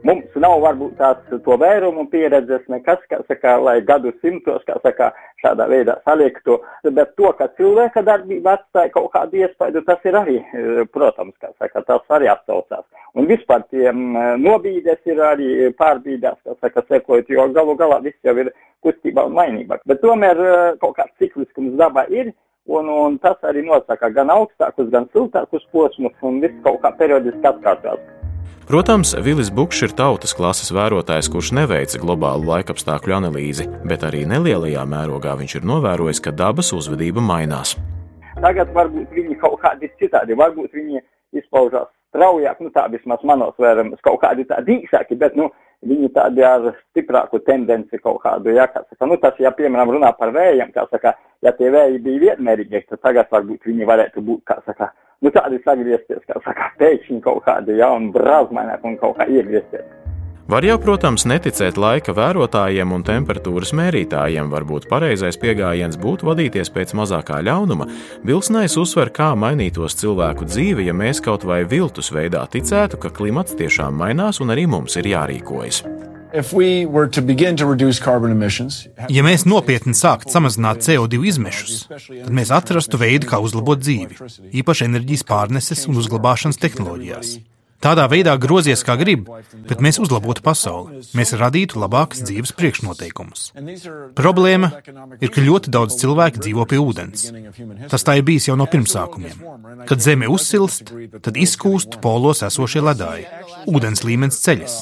Mums 0.01 0.37
nav 0.41 0.63
varbūt 0.63 0.95
tās 0.97 1.19
to 1.45 1.57
vērumu 1.61 2.07
pieredzes, 2.09 2.63
nekas, 2.73 3.03
kā 3.11 3.19
saka, 3.29 3.59
lai 3.61 3.75
gadu 3.85 4.15
simtos, 4.23 4.63
kā 4.65 4.79
saka, 4.81 5.11
šādā 5.43 5.67
veidā 5.69 5.99
saliektu, 6.09 6.57
bet 6.97 7.13
to, 7.21 7.29
ka 7.37 7.51
cilvēka 7.59 8.01
darbība 8.07 8.55
atstāja 8.57 8.95
kaut 8.95 9.11
kādu 9.13 9.43
iespaidu, 9.43 9.83
tas 9.85 10.01
ir 10.09 10.17
arī, 10.17 10.39
eh, 10.41 10.83
protams, 10.95 11.35
kā 11.43 11.53
saka, 11.59 11.83
tas 11.85 12.17
arī 12.17 12.31
apsaucās. 12.33 12.87
Un 13.15 13.29
vispār 13.29 13.67
tiem 13.69 14.17
eh, 14.17 14.37
nobīdes 14.41 15.05
ir 15.05 15.21
arī 15.21 15.51
pārbīdās, 15.77 16.39
kā 16.47 16.57
saka, 16.61 16.85
sekojot, 16.89 17.29
jo 17.29 17.49
galu 17.53 17.77
galā 17.77 18.01
viss 18.03 18.25
jau 18.25 18.37
ir 18.41 18.53
kustībā 18.83 19.27
un 19.29 19.37
mainībā. 19.37 19.83
Bet 19.85 20.01
tomēr 20.01 20.41
eh, 20.47 20.79
kaut 20.81 20.97
kāds 20.97 21.13
cikliskums 21.21 21.77
dabā 21.77 22.09
ir. 22.09 22.33
Un, 22.71 22.89
un 22.93 23.17
tas 23.19 23.41
arī 23.43 23.65
nosaka 23.67 24.13
gan 24.15 24.31
augstākus, 24.31 24.91
gan 24.93 25.09
siltākus 25.13 25.65
posmus, 25.73 26.17
un 26.23 26.41
viss 26.41 26.65
kaut 26.65 26.81
kā 26.85 26.93
periodiski 26.97 27.49
atkārtās. 27.49 28.20
Protams, 28.71 29.17
Vilis 29.19 29.49
Bukšs 29.51 29.89
ir 29.89 29.93
tautas 29.99 30.31
klases 30.39 30.69
vērotājs, 30.71 31.27
kurš 31.33 31.49
neveica 31.59 31.99
globālu 31.99 32.47
laikapstākļu 32.53 33.17
analīzi, 33.17 33.67
bet 33.83 34.05
arī 34.07 34.23
nelielajā 34.31 34.85
mērogā 34.87 35.33
viņš 35.41 35.57
ir 35.59 35.67
novērojis, 35.67 36.21
ka 36.23 36.31
dabas 36.31 36.71
uzvedība 36.77 37.25
mainās. 37.25 37.75
Tagad 38.39 38.71
varbūt 38.77 39.11
viņi 39.17 39.41
kaut 39.43 39.59
kādi 39.65 39.91
citādi, 39.99 40.39
varbūt 40.39 40.71
viņi 40.79 41.03
izpaužās 41.41 41.91
straujāk, 42.11 42.63
nu 42.63 42.71
tā 42.75 42.87
vismaz 42.93 43.27
manos 43.27 43.59
vērams, 43.59 43.99
kaut 44.07 44.21
kādi 44.23 44.47
tādi 44.47 44.79
īsāki, 44.85 45.19
bet, 45.19 45.35
nu, 45.39 45.51
viņi 45.87 46.11
tādi 46.17 46.45
ar 46.45 46.67
stiprāku 46.91 47.41
tendenci 47.47 48.01
kaut 48.03 48.21
kādu, 48.25 48.53
ja, 48.57 48.67
kā 48.73 48.83
saka, 48.85 49.09
nu 49.09 49.17
tas, 49.23 49.39
ja, 49.41 49.53
piemēram, 49.57 49.95
runā 49.97 50.13
par 50.19 50.35
vējiem, 50.37 50.73
kā 50.75 50.87
saka, 50.91 51.15
ja 51.45 51.55
tie 51.57 51.71
vēji 51.73 52.03
bija 52.05 52.25
vienmērīgi, 52.27 52.85
tad 52.91 53.05
tagad 53.07 53.33
varbūt 53.33 53.71
viņi 53.71 53.89
varētu 53.89 54.25
būt, 54.27 54.45
kā 54.51 54.61
saka, 54.67 54.93
nu, 55.25 55.33
tādi 55.35 55.63
sagriezties, 55.65 56.25
kā 56.29 56.43
saka, 56.45 56.73
pēkšņi 56.83 57.23
kaut 57.25 57.45
kādi 57.49 57.81
jauni 57.81 58.13
brāzmaināk 58.17 58.85
un 58.85 59.01
kaut 59.01 59.17
kā 59.21 59.29
iegriezties. 59.31 60.00
Var 60.51 60.65
jau, 60.67 60.75
protams, 60.83 61.23
neticēt 61.31 61.77
laika 61.79 62.11
vērotājiem 62.11 62.91
un 62.91 63.05
temperatūras 63.07 63.71
mērītājiem. 63.79 64.49
Varbūt 64.51 64.89
pareizais 64.91 65.37
pieejams 65.39 65.95
būtu 66.03 66.27
vadīties 66.27 66.73
pēc 66.75 66.91
mazākā 66.99 67.37
ļaunuma. 67.47 67.87
Vilsnais 68.27 68.75
uzsver, 68.81 69.13
kā 69.15 69.29
mainītos 69.39 69.95
cilvēku 70.01 70.49
dzīve, 70.51 70.83
ja 70.89 70.95
mēs 70.97 71.23
kaut 71.23 71.47
vai 71.47 71.61
viltus 71.71 72.11
veidā 72.11 72.43
ticētu, 72.51 72.99
ka 72.99 73.13
klimats 73.15 73.55
tiešām 73.61 73.95
mainās 74.03 74.43
un 74.43 74.51
arī 74.51 74.67
mums 74.67 74.99
ir 74.99 75.07
jārīkojas. 75.13 75.85
Ja 79.15 79.27
mēs 79.27 79.47
nopietni 79.47 79.95
sāktu 79.95 80.35
samazināt 80.35 80.83
CO2 80.83 81.31
izmešus, 81.31 81.87
tad 81.95 82.35
mēs 82.35 82.51
atrastu 82.59 82.99
veidu, 82.99 83.31
kā 83.31 83.39
uzlabot 83.39 83.87
dzīvi, 83.87 84.19
īpaši 84.65 84.91
enerģijas 84.91 85.27
pārneses 85.31 85.87
un 85.87 86.03
uzglabāšanas 86.03 86.59
tehnoloģijās. 86.59 87.39
Tādā 87.81 88.05
veidā 88.13 88.35
grozies 88.37 88.83
kā 88.85 88.93
grib, 89.01 89.29
bet 89.69 89.81
mēs 89.81 89.97
uzlabotu 90.03 90.43
pasauli. 90.45 91.01
Mēs 91.17 91.33
radītu 91.41 91.81
labākas 91.81 92.21
dzīves 92.29 92.53
priekšnoteikumus. 92.59 93.47
Problēma 94.19 94.69
ir, 95.17 95.31
ka 95.33 95.41
ļoti 95.41 95.73
daudz 95.73 95.97
cilvēku 96.03 96.43
dzīvo 96.45 96.67
pie 96.69 96.81
ūdens. 96.83 97.31
Tas 97.89 98.05
tā 98.05 98.19
ir 98.21 98.27
bijis 98.29 98.51
jau 98.51 98.59
no 98.61 98.67
pirmsākumiem. 98.69 99.41
Kad 99.89 100.05
zeme 100.05 100.29
uzsilst, 100.29 100.93
tad 101.25 101.41
izkūst 101.41 101.97
polos 102.05 102.45
esošie 102.45 102.85
ledāji. 102.85 103.25
Ūdens 103.71 104.05
līmenis 104.05 104.43
ceļas. 104.45 104.77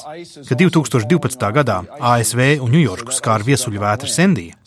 Kad 0.49 0.59
2012. 0.59 1.47
gadā 1.55 1.79
ASV 2.11 2.43
un 2.63 2.75
Ņujorku 2.75 3.15
skāra 3.15 3.47
viesuļu 3.47 3.79
vētra 3.79 4.11
Sendija, 4.11 4.59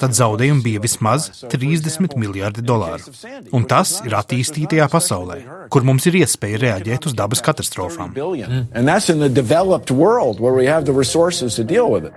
tad 0.00 0.16
zaudējumi 0.16 0.64
bija 0.64 0.84
vismaz 0.84 1.30
30 1.48 2.16
miljardi 2.20 2.64
dolāru. 2.64 3.08
Un 3.56 3.64
tas 3.68 3.98
ir 4.04 4.16
attīstītajā 4.20 4.88
pasaulē, 4.92 5.40
kur 5.72 5.88
mums 5.88 6.08
ir 6.08 6.20
iespēja 6.22 6.62
reaģēt 6.64 7.08
uz 7.08 7.16
dabas 7.16 7.44
stole 7.78 7.90
from. 7.90 8.12
Billion. 8.12 8.50
Mm. 8.50 8.68
And 8.72 8.88
that's 8.88 9.08
in 9.10 9.18
the 9.18 9.28
developed 9.28 9.90
world 9.90 10.40
where 10.40 10.52
we 10.52 10.66
have 10.66 10.84
the 10.84 10.92
resources 10.92 11.56
to 11.56 11.64
deal 11.64 11.90
with 11.90 12.04
it. 12.04 12.14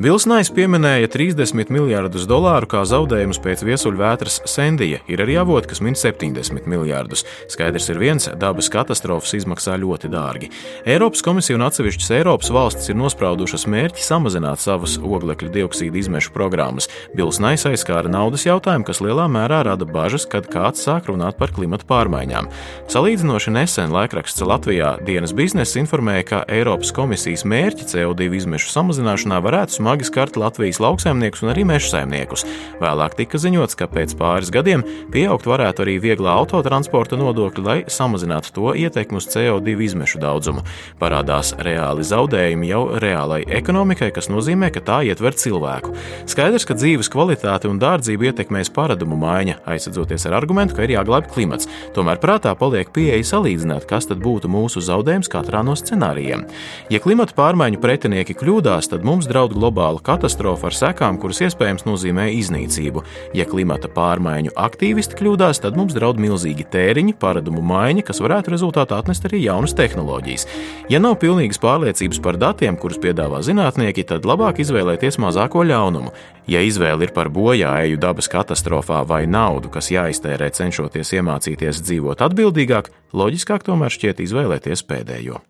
Vilsnais 0.00 0.48
pieminēja 0.48 1.10
30 1.12 1.68
miljardus 1.68 2.22
dolāru 2.24 2.64
kā 2.72 2.78
zaudējumus 2.88 3.36
pēc 3.44 3.60
viesuļvētras 3.68 4.38
Sendija. 4.48 5.02
Ir 5.12 5.20
arī 5.20 5.34
avoti, 5.36 5.68
kas 5.68 5.82
min 5.84 5.92
70 5.92 6.64
miljardus. 6.72 7.26
Skaidrs 7.52 7.90
ir 7.92 8.00
viens, 8.00 8.24
dabas 8.40 8.70
katastrofas 8.72 9.34
izmaksā 9.36 9.74
ļoti 9.82 10.08
dārgi. 10.08 10.48
Eiropas 10.88 11.20
komisija 11.20 11.58
un 11.58 11.66
atsevišķas 11.66 12.14
Eiropas 12.16 12.48
valstis 12.48 12.88
ir 12.88 12.96
nospraudušas 12.96 13.66
mērķi 13.68 14.06
samazināt 14.06 14.62
savas 14.64 14.94
oglekļa 14.96 15.50
dioksīda 15.58 16.00
izmešu 16.00 16.32
programmas. 16.32 16.88
Vilsnais 17.12 17.66
aizskāra 17.68 18.08
naudas 18.08 18.46
jautājumu, 18.48 18.88
kas 18.88 19.02
lielā 19.04 19.28
mērā 19.28 19.60
rada 19.68 19.84
bažas, 19.84 20.24
kad 20.24 20.48
kāds 20.48 20.80
sāk 20.80 21.12
runāt 21.12 21.36
par 21.36 21.52
klimatu 21.52 21.84
pārmaiņām. 21.92 22.48
Salīdzinoši 22.88 23.52
nesen 23.52 23.92
laikraksts 23.92 24.48
Latvijā 24.48 24.96
dienas 25.04 25.36
biznesa 25.36 25.76
informēja, 25.84 26.24
ka 26.32 26.42
Eiropas 26.48 26.96
komisijas 26.96 27.44
mērķi 27.44 27.92
CO2 27.92 28.32
izmešu 28.40 28.72
samazināšanā 28.72 29.44
varētu 29.44 29.76
smagt 29.76 29.89
smagi 29.90 30.04
skart 30.04 30.36
Latvijas 30.36 30.78
lauksaimniekus 30.78 31.40
un 31.42 31.50
arī 31.50 31.64
meža 31.66 31.88
saimniekus. 31.96 32.44
Vēlāk 32.78 33.16
tika 33.18 33.38
ziņots, 33.42 33.74
ka 33.74 33.88
pēc 33.90 34.12
pāris 34.14 34.52
gadiem 34.54 34.84
pieaugt 35.10 35.48
varētu 35.50 35.82
arī 35.82 35.96
vieglā 35.98 36.30
autotransporta 36.38 37.18
nodokļi, 37.18 37.64
lai 37.66 37.78
samazinātu 37.90 38.52
to 38.54 38.74
ietekmi 38.78 39.18
uz 39.18 39.26
CO2 39.32 39.74
izmešu 39.88 40.20
daudzumu. 40.22 40.62
Parādās 41.00 41.50
reāli 41.58 42.06
zaudējumi 42.06 42.70
jau 42.70 42.84
reālai 43.02 43.40
ekonomikai, 43.50 44.12
kas 44.14 44.30
nozīmē, 44.30 44.68
ka 44.70 44.78
tā 44.78 45.00
ietver 45.08 45.34
cilvēku. 45.34 45.96
Skaidrs, 46.30 46.68
ka 46.70 46.78
dzīves 46.78 47.10
kvalitāte 47.10 47.66
un 47.66 47.82
dārdzība 47.82 48.30
ietekmēs 48.30 48.70
paradumu 48.70 49.18
maiņa, 49.18 49.58
aizsadzoties 49.74 50.28
ar 50.30 50.38
argumentu, 50.38 50.78
ka 50.78 50.86
ir 50.86 50.94
jāglābj 50.94 51.32
klimats. 51.34 51.66
Tomēr 51.98 52.22
prātā 52.22 52.54
paliek 52.54 52.94
pieeja 52.94 53.26
salīdzināt, 53.32 53.88
kas 53.90 54.06
tad 54.06 54.22
būtu 54.22 54.46
mūsu 54.54 54.84
zaudējums 54.86 55.32
katrā 55.34 55.66
no 55.66 55.74
scenārijiem. 55.74 56.46
Ja 56.94 57.02
klimata 57.02 57.34
pārmaiņu 57.34 57.82
pretinieki 57.82 58.38
kļūdās, 58.38 58.92
tad 58.94 59.02
mums 59.02 59.26
draud 59.26 59.56
globāla 59.56 59.79
globāla 59.80 60.00
katastrofa 60.04 60.68
ar 60.68 60.76
sekām, 60.76 61.18
kuras 61.20 61.40
iespējams 61.40 61.86
nozīmē 61.86 62.28
iznīcību. 62.36 63.02
Ja 63.34 63.46
klimata 63.48 63.88
pārmaiņu 63.88 64.52
aktīvisti 64.56 65.16
kļūdās, 65.16 65.62
tad 65.64 65.76
mums 65.78 65.94
draud 65.96 66.20
milzīgi 66.20 66.66
tēriņi, 66.68 67.16
paradumu 67.20 67.62
maiņa, 67.64 68.04
kas 68.04 68.20
varētu 68.20 68.52
rezultātā 68.52 68.98
atnest 69.00 69.24
arī 69.24 69.40
jaunas 69.46 69.74
tehnoloģijas. 69.78 70.46
Ja 70.92 71.00
nav 71.00 71.16
pilnīgas 71.22 71.60
pārliecības 71.62 72.20
par 72.20 72.36
datiem, 72.36 72.76
kurus 72.76 73.00
piedāvā 73.00 73.40
zinātnieki, 73.46 74.04
tad 74.04 74.28
labāk 74.28 74.60
izvēlēties 74.60 75.20
mazāko 75.22 75.64
ļaunumu. 75.64 76.12
Ja 76.50 76.60
izvēle 76.66 77.06
ir 77.06 77.14
par 77.16 77.30
bojāēju 77.32 78.00
dabas 78.00 78.28
katastrofā 78.28 79.04
vai 79.06 79.24
naudu, 79.30 79.70
kas 79.72 79.92
jāiztērē 79.94 80.50
cenšoties 80.52 81.14
iemācīties 81.16 81.80
dzīvot 81.86 82.26
atbildīgāk, 82.26 82.90
loģiskāk 83.16 83.64
tomēr 83.64 83.96
šķiet 83.96 84.26
izvēlēties 84.26 84.84
pēdējo. 84.84 85.40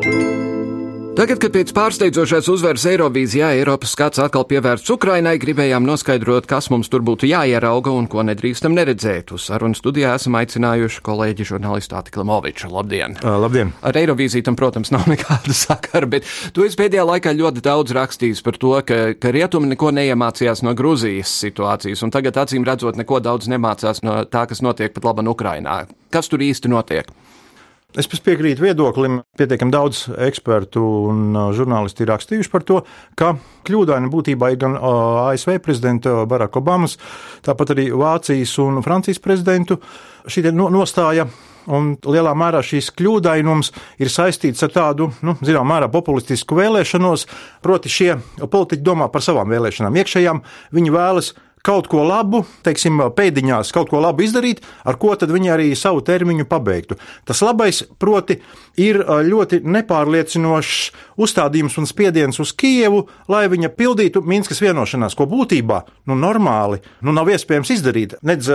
thank 0.00 0.14
you 0.14 0.47
Tagad, 1.18 1.40
kad 1.42 1.50
pēc 1.50 1.72
pārsteidzošās 1.74 2.46
uzvaras 2.46 2.84
Eirovīzijā 2.86 3.48
Eiropas 3.56 3.90
skats 3.96 4.20
atkal 4.22 4.44
pievērsts 4.46 4.92
Ukrainai, 4.94 5.32
gribējām 5.42 5.82
noskaidrot, 5.82 6.46
kas 6.46 6.68
mums 6.70 6.86
tur 6.92 7.02
būtu 7.02 7.26
jāierauga 7.26 7.90
un 7.90 8.06
ko 8.06 8.22
nedrīkstam 8.22 8.70
neredzēt. 8.76 9.32
Uz 9.34 9.48
sarunu 9.48 9.74
studijā 9.74 10.12
esam 10.14 10.38
aicinājuši 10.38 11.02
kolēģi 11.08 11.48
žurnālistu 11.50 11.98
Ati 11.98 12.14
Klimoviču. 12.14 12.70
Labdien! 12.70 13.18
Uh, 13.18 13.34
labdien! 13.42 13.74
Ar 13.82 13.98
Eirovīziju 13.98 14.46
tam, 14.46 14.54
protams, 14.62 14.94
nav 14.94 15.08
nekāda 15.16 15.58
sakara, 15.58 16.06
bet 16.06 16.30
tu 16.54 16.62
esi 16.62 16.78
pēdējā 16.78 17.10
laikā 17.10 17.34
ļoti 17.34 17.66
daudz 17.66 17.98
rakstījis 17.98 18.46
par 18.46 18.62
to, 18.62 18.76
ka, 18.86 19.02
ka 19.18 19.34
rietumi 19.34 19.74
neko 19.74 19.90
neiemācījās 19.98 20.62
no 20.62 20.78
Gruzijas 20.78 21.34
situācijas, 21.42 22.06
un 22.06 22.14
tagad 22.14 22.38
acīm 22.46 22.62
redzot 22.62 22.94
neko 22.94 23.18
daudz 23.26 23.50
nemācās 23.50 24.06
no 24.06 24.20
tā, 24.30 24.46
kas 24.46 24.62
notiek 24.62 24.94
pat 24.94 25.10
laban 25.10 25.34
Ukrainā. 25.34 25.80
Kas 26.14 26.30
tur 26.30 26.46
īsti 26.46 26.70
notiek? 26.70 27.10
Es 27.96 28.04
piekrītu 28.04 28.60
viedoklim. 28.60 29.22
Pietiekami 29.40 29.72
daudz 29.72 30.02
ekspertu 30.20 30.82
un 31.08 31.32
žurnālisti 31.56 32.04
ir 32.04 32.10
rakstījuši 32.12 32.50
par 32.52 32.66
to, 32.68 32.82
ka 33.16 33.30
kļūdaini 33.64 34.10
būtībā 34.12 34.50
ir 34.52 34.58
gan 34.60 34.74
ASV 34.76 35.54
prezidenta 35.64 36.26
Baraka 36.28 36.60
Obamas, 36.60 36.98
tāpat 37.46 37.72
arī 37.72 37.86
Vācijas 37.96 38.52
un 38.60 38.82
Francijas 38.84 39.22
prezidentu 39.24 39.80
šī 40.28 40.50
nostāja. 40.52 41.30
Un 41.68 41.94
lielā 42.04 42.34
mērā 42.36 42.60
šīs 42.64 42.92
kļūdainums 42.96 43.72
ir 44.00 44.12
saistīts 44.12 44.64
ar 44.64 44.70
tādu, 44.72 45.10
nu, 45.24 45.38
zināmā 45.40 45.74
mērā, 45.74 45.88
populistisku 45.92 46.60
vēlēšanos. 46.60 47.24
Proti, 47.64 47.92
šie 47.92 48.14
politiķi 48.40 48.84
domā 48.84 49.08
par 49.12 49.24
savām 49.24 49.48
vēlēšanām 49.52 49.96
iekšējām. 50.00 50.44
Viņi 50.76 50.92
vēlas 50.92 51.34
kaut 51.68 51.88
ko 51.90 52.04
labu, 52.06 52.42
teiksim, 52.64 53.02
pēdiņās 53.16 53.72
kaut 53.76 53.90
ko 53.92 54.00
labu 54.00 54.24
izdarīt, 54.24 54.62
ar 54.88 54.96
ko 55.00 55.12
tad 55.18 55.32
viņi 55.34 55.52
arī 55.52 55.68
savu 55.76 56.00
termiņu 56.06 56.46
pabeigtu. 56.48 56.96
Tas 57.28 57.42
labais, 57.44 57.82
proti, 58.00 58.38
ir 58.80 59.00
ļoti 59.04 59.60
nepārliecinošs 59.68 60.78
uzstādījums 61.20 61.76
un 61.80 61.88
spiediens 61.90 62.40
uz 62.40 62.54
Kijevu, 62.58 63.04
lai 63.28 63.44
viņa 63.52 63.72
pildītu 63.76 64.22
Minskas 64.24 64.62
vienošanās, 64.64 65.16
ko 65.18 65.26
būtībā 65.28 65.82
nu, 66.08 66.16
normāli 66.18 66.80
nu, 67.04 67.12
nav 67.16 67.28
iespējams 67.34 67.74
izdarīt. 67.76 68.16
Nedz 68.26 68.48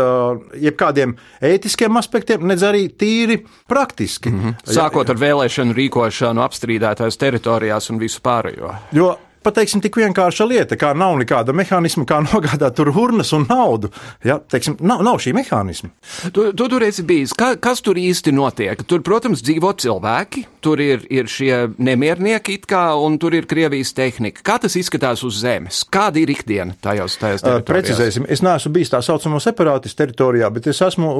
jebkādiem 0.63 1.13
ētiskiem 1.43 1.99
aspektiem, 1.99 2.47
nedz 2.49 2.65
arī 2.65 2.87
tīri 2.89 3.43
praktiski. 3.69 4.31
Mm 4.31 4.41
-hmm. 4.41 4.73
Sākot 4.73 5.09
ar 5.09 5.21
vēlēšanu 5.21 5.77
rīkošanu 5.77 6.41
apstrīdētās 6.47 7.19
teritorijās 7.19 7.89
un 7.89 7.99
visu 7.99 8.21
pārējo. 8.23 8.73
Jo 8.91 9.13
pateiksim, 9.43 9.81
tik 9.83 9.97
vienkārša 9.99 10.47
lieta, 10.47 10.77
kā 10.79 10.93
nav 10.97 11.17
nekāda 11.21 11.55
mehānisma, 11.55 12.05
kā 12.09 12.21
nogādāt 12.29 12.77
tur 12.77 12.91
urnas 12.93 13.33
un 13.35 13.47
naudu. 13.49 13.91
Ja, 14.25 14.39
teiksim, 14.39 14.77
nav, 14.81 15.03
nav 15.05 15.19
šī 15.23 15.35
mehānisma. 15.37 15.91
Tu, 16.33 16.49
tu 16.57 16.69
tur 16.71 16.85
esi 16.85 17.05
bijis. 17.07 17.35
Ka, 17.37 17.53
kas 17.61 17.83
tur 17.85 17.99
īsti 17.99 18.33
notiek? 18.35 18.83
Tur, 18.87 19.03
protams, 19.05 19.43
dzīvo 19.45 19.73
cilvēki, 19.83 20.45
tur 20.63 20.81
ir, 20.83 21.03
ir 21.13 21.29
šie 21.31 21.75
nemiernieki 21.77 22.57
it 22.57 22.67
kā, 22.69 22.85
un 22.99 23.17
tur 23.21 23.35
ir 23.35 23.47
Krievijas 23.49 23.93
tehnika. 23.97 24.43
Kā 24.45 24.57
tas 24.63 24.77
izskatās 24.79 25.23
uz 25.27 25.41
zemes? 25.43 25.83
Kāda 25.93 26.21
ir 26.21 26.31
ikdiena 26.33 26.77
tajos, 26.83 27.17
tajos 27.21 27.43
teritorijās? 27.43 27.69
Precizēsim, 27.69 28.27
es 28.31 28.43
neesmu 28.45 28.73
bijis 28.75 28.93
tā 28.93 29.01
saucamo 29.03 29.41
separātistu 29.43 30.03
teritorijā, 30.03 30.49
bet 30.53 30.69
es 30.71 30.81
esmu 30.85 31.11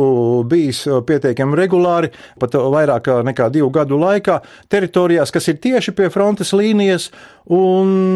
bijis 0.49 0.83
pietiekami 1.07 1.59
regulāri, 1.59 2.11
pat 2.39 2.55
vairāk 2.55 3.09
nekā 3.27 3.49
divu 3.53 3.71
gadu 3.73 3.99
laikā, 4.01 4.39
teritorijās, 4.71 5.33
kas 5.33 5.49
ir 5.51 5.59
tieši 5.63 5.95
pie 5.97 6.09
frontes 6.13 6.53
līnijas, 6.55 7.09
un 7.51 8.12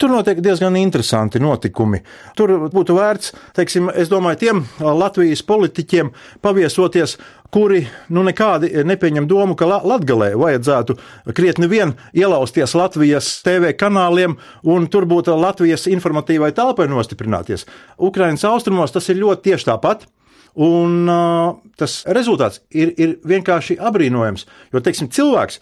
Tur 0.00 0.08
notiek 0.08 0.38
diezgan 0.40 0.78
interesanti 0.80 1.36
notikumi. 1.44 1.98
Tur 2.32 2.54
būtu 2.72 2.94
vērts, 2.96 3.34
teiksim, 3.52 3.90
es 3.92 4.08
domāju, 4.08 4.38
tiem 4.40 4.62
Latvijas 4.80 5.42
politiķiem 5.44 6.08
paviesoties, 6.40 7.18
kuri 7.52 7.82
nu 8.08 8.22
nekādi 8.24 8.70
nepieņem 8.88 9.26
domu, 9.28 9.58
ka 9.60 9.68
Latgalē 9.68 10.30
vajadzētu 10.40 10.96
krietni 11.36 11.68
vien 11.68 11.92
ielausties 12.16 12.72
Latvijas 12.78 13.28
TV 13.44 13.74
kanāliem 13.76 14.38
un 14.64 14.88
tur 14.88 15.04
būtu 15.10 15.36
Latvijas 15.36 15.84
informatīvai 15.90 16.54
telpai 16.56 16.88
nostiprināties. 16.88 17.66
Ukrainas 17.98 18.46
austrumos 18.48 18.96
tas 18.96 19.12
ir 19.12 19.20
ļoti 19.20 19.50
tieši 19.50 19.68
tāpat. 19.68 20.08
Un 20.56 21.04
uh, 21.06 21.60
tas 21.78 22.00
rezultāts 22.10 22.58
ir, 22.74 22.90
ir 22.98 23.18
vienkārši 23.22 23.76
apbrīnojams, 23.86 24.48
jo, 24.72 24.80
teiksim, 24.82 25.06
cilvēks 25.12 25.60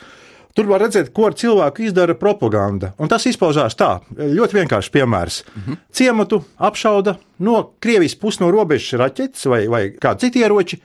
Tur 0.59 0.67
var 0.67 0.83
redzēt, 0.83 1.13
ko 1.15 1.29
ar 1.29 1.37
cilvēku 1.39 1.85
izdara 1.87 2.17
propaganda. 2.19 2.89
Un 2.99 3.07
tas 3.07 3.23
izpaužās 3.31 3.77
tā, 3.79 4.01
ļoti 4.11 4.57
vienkāršs 4.57 4.91
piemērs. 4.91 5.37
Mm 5.47 5.63
-hmm. 5.63 5.77
Ciematu 5.95 6.41
apšauda 6.57 7.15
no 7.39 7.61
Krievijas 7.79 8.17
puses 8.19 8.41
no 8.41 8.51
robežas 8.51 8.99
raķetes 8.99 9.47
vai, 9.47 9.69
vai 9.69 9.83
kādi 9.95 10.21
citi 10.21 10.43
ieroči. 10.43 10.81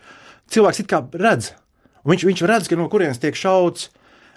Cilvēks 0.50 0.80
it 0.80 0.88
kā 0.92 1.02
redz, 1.14 1.54
viņš, 2.06 2.26
viņš 2.26 2.46
redz, 2.46 2.70
ka 2.70 2.76
no 2.76 2.88
kurienes 2.90 3.18
tiek 3.18 3.36
šauts. 3.36 3.90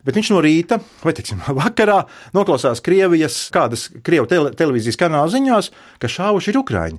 Bet 0.05 0.14
viņš 0.14 0.31
no 0.31 0.40
rīta 0.40 0.81
vai 1.05 1.12
teiksim, 1.12 1.43
vakarā 1.62 2.07
noklausās 2.33 2.81
Krievijas, 2.81 3.50
kādas 3.52 3.90
Krievijas 4.02 4.28
tele, 4.28 4.50
televīzijas 4.50 4.97
kanāla 4.97 5.28
ziņās, 5.28 5.71
ka 5.99 6.09
šāvuši 6.09 6.51
ir 6.51 6.59
Ukrāņi. 6.62 6.99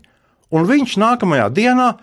Un 0.51 0.65
viņš 0.65 0.97
nākamajā 0.97 1.49
dienā 1.49 1.97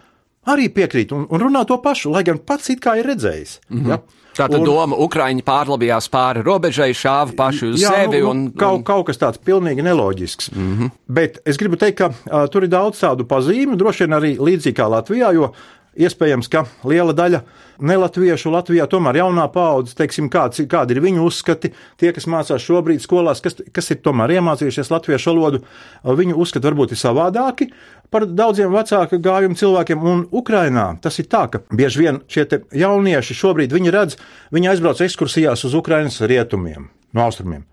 arī 0.50 0.68
piekrīt 0.72 1.12
un, 1.16 1.26
un 1.30 1.40
runā 1.40 1.64
to 1.68 1.78
pašu, 1.82 2.12
lai 2.14 2.24
gan 2.26 2.38
pats 2.38 2.70
it 2.74 2.82
kā 2.84 2.98
ir 3.00 3.06
redzējis. 3.12 3.60
Mm 3.68 3.80
-hmm. 3.80 3.88
ja? 3.88 3.98
Tā 4.34 4.48
tad 4.50 4.64
doma, 4.66 4.96
Ukraiņi 4.98 5.44
pārlabījās 5.46 6.08
pāri 6.10 6.42
robežai, 6.42 6.90
šāva 6.90 7.36
paši 7.38 7.66
uz 7.66 7.82
jā, 7.82 7.90
sevi. 7.90 8.20
Nu, 8.20 8.30
un, 8.30 8.38
un... 8.38 8.52
Kaut, 8.58 8.82
kaut 8.86 9.06
kas 9.06 9.20
tāds 9.20 9.38
pilnīgi 9.38 9.82
neloģisks. 9.82 10.50
Mm 10.54 10.78
-hmm. 10.78 10.90
Bet 11.06 11.38
es 11.44 11.56
gribu 11.56 11.76
teikt, 11.76 11.98
ka 11.98 12.06
uh, 12.10 12.48
tur 12.50 12.66
ir 12.66 12.68
daudz 12.68 12.98
tādu 12.98 13.24
pazīmi, 13.24 13.76
droši 13.76 14.04
vien 14.04 14.18
arī 14.18 14.36
līdzīgi 14.38 14.74
kā 14.74 14.88
Latvijā, 14.90 15.32
jo 15.34 15.52
iespējams, 15.94 16.50
ka 16.50 16.66
liela 16.84 17.12
daļa 17.12 17.42
nelatviešu 17.82 18.52
Latvijā 18.54 18.86
tomēr 18.90 19.18
jaunā 19.22 19.46
paudze, 19.52 19.96
teiksim, 19.98 20.28
kāds, 20.32 20.62
kādi 20.70 20.96
ir 20.96 21.02
viņu 21.04 21.24
uzskati, 21.26 21.72
tie, 22.00 22.12
kas 22.14 22.28
mācās 22.30 22.62
šobrīd 22.62 23.02
skolās, 23.02 23.42
kas, 23.44 23.58
kas 23.74 23.90
ir 23.94 24.00
tomēr 24.04 24.36
iemācījušies 24.36 24.92
latviešu 24.92 25.34
valodu, 25.34 25.62
viņu 26.04 26.38
uzskati 26.44 26.70
varbūt 26.70 26.94
ir 26.94 27.00
savādāki 27.00 27.70
par 28.14 28.28
daudziem 28.30 28.72
vecāka 28.74 29.18
gājuma 29.18 29.58
cilvēkiem. 29.58 30.04
Un 30.04 30.24
Ukrainā 30.30 30.86
tas 31.02 31.18
ir 31.18 31.28
tā, 31.32 31.46
ka 31.50 31.64
bieži 31.72 32.04
vien 32.04 32.22
šie 32.30 32.46
jaunieši 32.84 33.38
šobrīd 33.40 33.74
viņi 33.74 33.94
redz, 33.94 34.18
viņi 34.54 34.74
aizbrauc 34.74 35.02
ekskursijās 35.04 35.66
uz 35.66 35.74
Ukrainas 35.74 36.20
rietumiem, 36.22 36.90
no 37.12 37.26
austrumiem. 37.26 37.64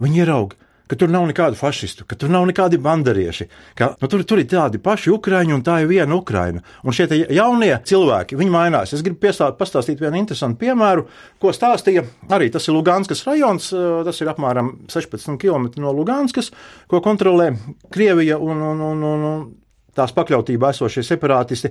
Viņi 0.00 0.22
ieraudzīja 0.24 0.59
ka 0.90 0.98
tur 0.98 1.10
nav 1.12 1.28
nekādu 1.30 1.54
fašistu, 1.58 2.04
ka 2.08 2.16
tur 2.18 2.32
nav 2.32 2.48
nekādi 2.50 2.80
bandarieši, 2.82 3.46
ka 3.78 3.92
nu, 4.00 4.08
tur, 4.10 4.24
tur 4.26 4.42
ir 4.42 4.48
tādi 4.50 4.80
paši 4.82 5.12
ukrāņi 5.14 5.54
un 5.54 5.62
tā 5.66 5.76
ir 5.84 5.90
viena 5.90 6.16
Ukraina. 6.18 6.64
Un 6.82 6.96
šie 6.96 7.06
jaunie 7.30 7.70
cilvēki, 7.86 8.38
viņi 8.40 8.54
mainās. 8.54 8.94
Es 8.96 9.04
gribu 9.06 9.20
piestāt, 9.22 9.54
pastāstīt 9.60 10.02
vienu 10.02 10.18
interesantu 10.18 10.58
piemēru, 10.64 11.06
ko 11.38 11.54
stāstīja 11.54 12.02
arī 12.34 12.50
tas 12.50 12.66
ir 12.66 12.74
Luganskas 12.74 13.22
rajons, 13.28 13.70
tas 14.08 14.20
ir 14.20 14.32
apmēram 14.32 14.72
16 14.90 15.38
km 15.38 15.70
no 15.84 15.94
Luganskas, 15.94 16.50
ko 16.90 17.02
kontrolē 17.04 17.52
Krievija 17.94 18.40
un, 18.42 18.66
un, 18.72 18.84
un, 18.90 19.06
un, 19.06 19.48
tās 19.94 20.14
pakļautībā 20.16 20.74
esošie 20.74 21.06
separātisti, 21.06 21.70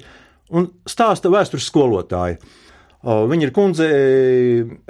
un 0.55 0.71
stāsta 0.88 1.32
vēstures 1.32 1.67
skolotāji. 1.67 2.39
Viņa 3.03 3.45
ir 3.47 3.51
kundze 3.55 3.85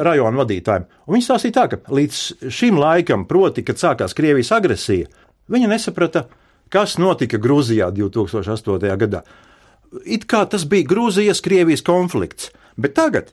rajona 0.01 0.41
vadītājiem. 0.41 0.87
Viņa 1.13 1.25
stāstīja 1.27 1.55
tā, 1.59 1.65
ka 1.69 1.93
līdz 1.93 2.21
šim 2.49 2.79
laikam, 2.81 3.27
proti, 3.29 3.61
kad 3.65 3.77
sākās 3.77 4.15
Krievijas 4.17 4.49
agresija, 4.55 5.09
viņa 5.53 5.69
nesaprata, 5.69 6.25
kas 6.73 6.97
notika 7.01 7.37
Grūzijā 7.41 7.91
2008. 7.93 8.89
gadā. 9.03 9.21
It 10.05 10.25
kā 10.29 10.41
tas 10.49 10.65
bija 10.69 10.89
Grūzijas-Krievijas 10.89 11.85
konflikts, 11.85 12.49
bet 12.77 12.97
tagad, 12.97 13.29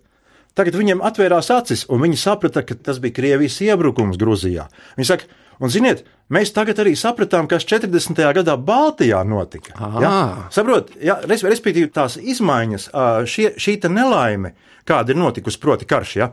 tagad 0.56 0.76
viņiem 0.76 1.00
atvērās 1.04 1.48
acis, 1.52 1.86
un 1.88 2.04
viņi 2.04 2.20
saprata, 2.20 2.64
ka 2.64 2.76
tas 2.76 3.00
bija 3.00 3.16
Krievijas 3.16 3.56
iebrukums 3.64 4.20
Grūzijā. 4.20 4.68
Viņi 5.00 5.08
saka, 5.08 5.28
Un, 5.60 5.72
ziniet, 5.72 6.04
mēs 6.32 6.52
tagad 6.56 6.80
arī 6.82 6.94
sapratām, 6.98 7.48
kas 7.50 7.66
40. 7.68 8.18
gadā 8.40 8.56
Baltijā 8.56 9.22
notika. 9.26 9.76
Ja? 10.02 10.16
Saprot, 10.54 10.92
ja? 11.02 11.20
respektīvi 11.26 11.90
tās 11.94 12.18
izmaiņas, 12.20 12.90
šie, 13.28 13.52
šī 13.60 13.78
nelaime, 13.92 14.54
kāda 14.88 15.14
ir 15.14 15.20
notikusi, 15.20 15.60
proti, 15.62 15.88
karš. 15.88 16.16
Ja? 16.20 16.30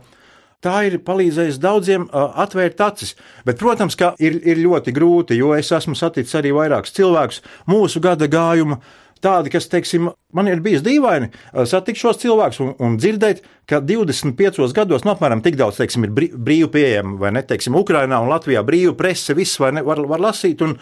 Tā 0.64 0.78
ir 0.88 0.96
palīdzējusi 1.04 1.60
daudziem 1.60 2.06
atvērt 2.14 2.80
acis. 2.80 3.12
Bet, 3.44 3.58
protams, 3.60 3.98
ka 4.00 4.14
ir, 4.22 4.38
ir 4.48 4.62
ļoti 4.64 4.94
grūti, 4.96 5.36
jo 5.36 5.52
es 5.56 5.68
esmu 5.76 5.96
saticis 5.98 6.38
arī 6.40 6.54
vairākus 6.56 6.94
cilvēkus 6.96 7.42
mūsu 7.68 8.00
gada 8.04 8.30
gājuma 8.32 8.80
tādi, 9.22 9.52
kas, 9.54 9.68
teiksim, 9.70 10.10
man 10.34 10.50
ir 10.50 10.62
bijis 10.64 10.82
dīvaini 10.84 11.30
satikt 11.70 12.00
šos 12.00 12.20
cilvēkus 12.22 12.60
un, 12.64 12.72
un 12.82 12.98
dzirdēt, 13.00 13.42
ka 13.70 13.80
25 13.84 14.74
gados, 14.76 15.04
nu, 15.06 15.14
apmēram 15.14 15.42
tik 15.44 15.58
daudz, 15.60 15.78
teiksim, 15.80 16.06
ir 16.08 16.14
brīvi 16.14 16.70
pieejama, 16.74 17.16
vai 17.20 17.32
ne, 17.36 17.44
teiksim, 17.46 17.76
Ukrainā 17.78 18.20
un 18.22 18.32
Latvijā 18.32 18.64
brīva 18.66 18.96
prese, 18.98 19.36
viss 19.36 19.60
var, 19.62 19.74
ne, 19.76 19.84
var, 19.86 20.02
var 20.10 20.22
lasīt 20.26 20.64
un, 20.64 20.76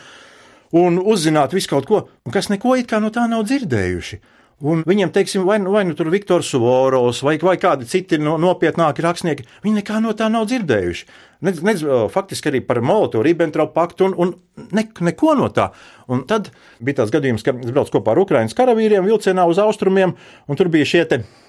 un 0.79 1.01
uzzināt 1.03 1.55
visu 1.57 1.71
kaut 1.75 1.89
ko, 1.91 2.05
un 2.27 2.35
kas 2.35 2.51
neko 2.53 2.77
it 2.81 2.91
kā 2.91 3.03
no 3.03 3.13
tā 3.15 3.29
nav 3.31 3.45
dzirdējuši. 3.49 4.23
Un 4.63 4.85
viņiem, 4.87 5.11
teiksim, 5.11 5.43
vai, 5.43 5.57
vai 5.59 5.83
nu 5.89 5.97
tur 5.99 6.07
Viktors 6.13 6.53
Suvorovs 6.53 7.25
vai, 7.27 7.35
vai 7.43 7.57
kādi 7.59 7.89
citi 7.91 8.19
no, 8.23 8.37
nopietnāki 8.39 9.03
rakstnieki, 9.03 9.47
viņi 9.65 9.81
nekā 9.81 9.99
no 10.05 10.13
tā 10.15 10.29
nav 10.31 10.47
dzirdējuši. 10.51 11.09
Ne, 11.43 11.55
ne, 11.67 11.75
faktiski 12.15 12.53
arī 12.53 12.61
par 12.63 12.79
Molotovu, 12.87 13.25
Ribbentropu 13.27 13.75
paktu 13.75 14.07
un, 14.07 14.15
un 14.23 14.69
ne, 14.71 14.85
neko 15.09 15.35
no 15.41 15.49
tā. 15.51 15.73
Un 16.07 16.23
tad 16.31 16.53
bija 16.79 17.01
tāds 17.01 17.11
gadījums, 17.15 17.43
ka 17.43 17.57
es 17.57 17.75
braucu 17.75 17.97
kopā 17.97 18.15
ar 18.15 18.23
Ukraiņas 18.23 18.55
karavīriem 18.55 19.09
vilcienā 19.09 19.49
uz 19.51 19.59
austrumiem, 19.59 20.15
un 20.47 20.61
tur 20.61 20.71
bija 20.71 20.87
šie 20.87 21.03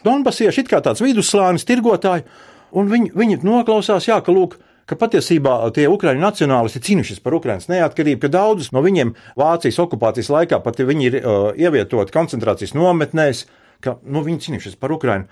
Donbasieši, 0.04 0.65
it 0.65 0.73
kā 0.73 0.82
tāds 0.82 1.06
vidusslānis, 1.06 1.67
tirgotāji, 1.69 2.26
un 2.73 2.89
viņi, 2.89 3.13
viņi 3.13 3.43
noklausās, 3.45 4.10
jā, 4.10 4.17
ka 4.26 4.34
lūk, 4.34 4.58
ka 4.89 4.98
patiesībā 5.00 5.56
tie 5.76 5.86
ukraiņu 5.91 6.24
nacionālisti 6.24 6.80
ir 6.80 6.86
cīnījušies 6.88 7.22
par 7.24 7.38
Ukraiņas 7.38 7.69
neatkarību, 7.72 8.22
ka 8.26 8.32
daudzus 8.34 8.74
no 8.76 8.84
viņiem 8.84 9.13
Vācijas 9.39 9.80
okupācijas 9.84 10.32
laikā 10.34 10.60
pat 10.63 10.82
viņi 10.84 11.08
ir 11.10 11.19
uh, 11.19 11.46
ievietoti 11.56 12.15
koncentrācijas 12.15 12.76
nometnēs, 12.78 13.46
ka 13.84 13.98
nu, 14.04 14.24
viņi 14.26 14.48
cīnījušies 14.48 14.80
par 14.80 14.96
Ukraiņu. 14.96 15.30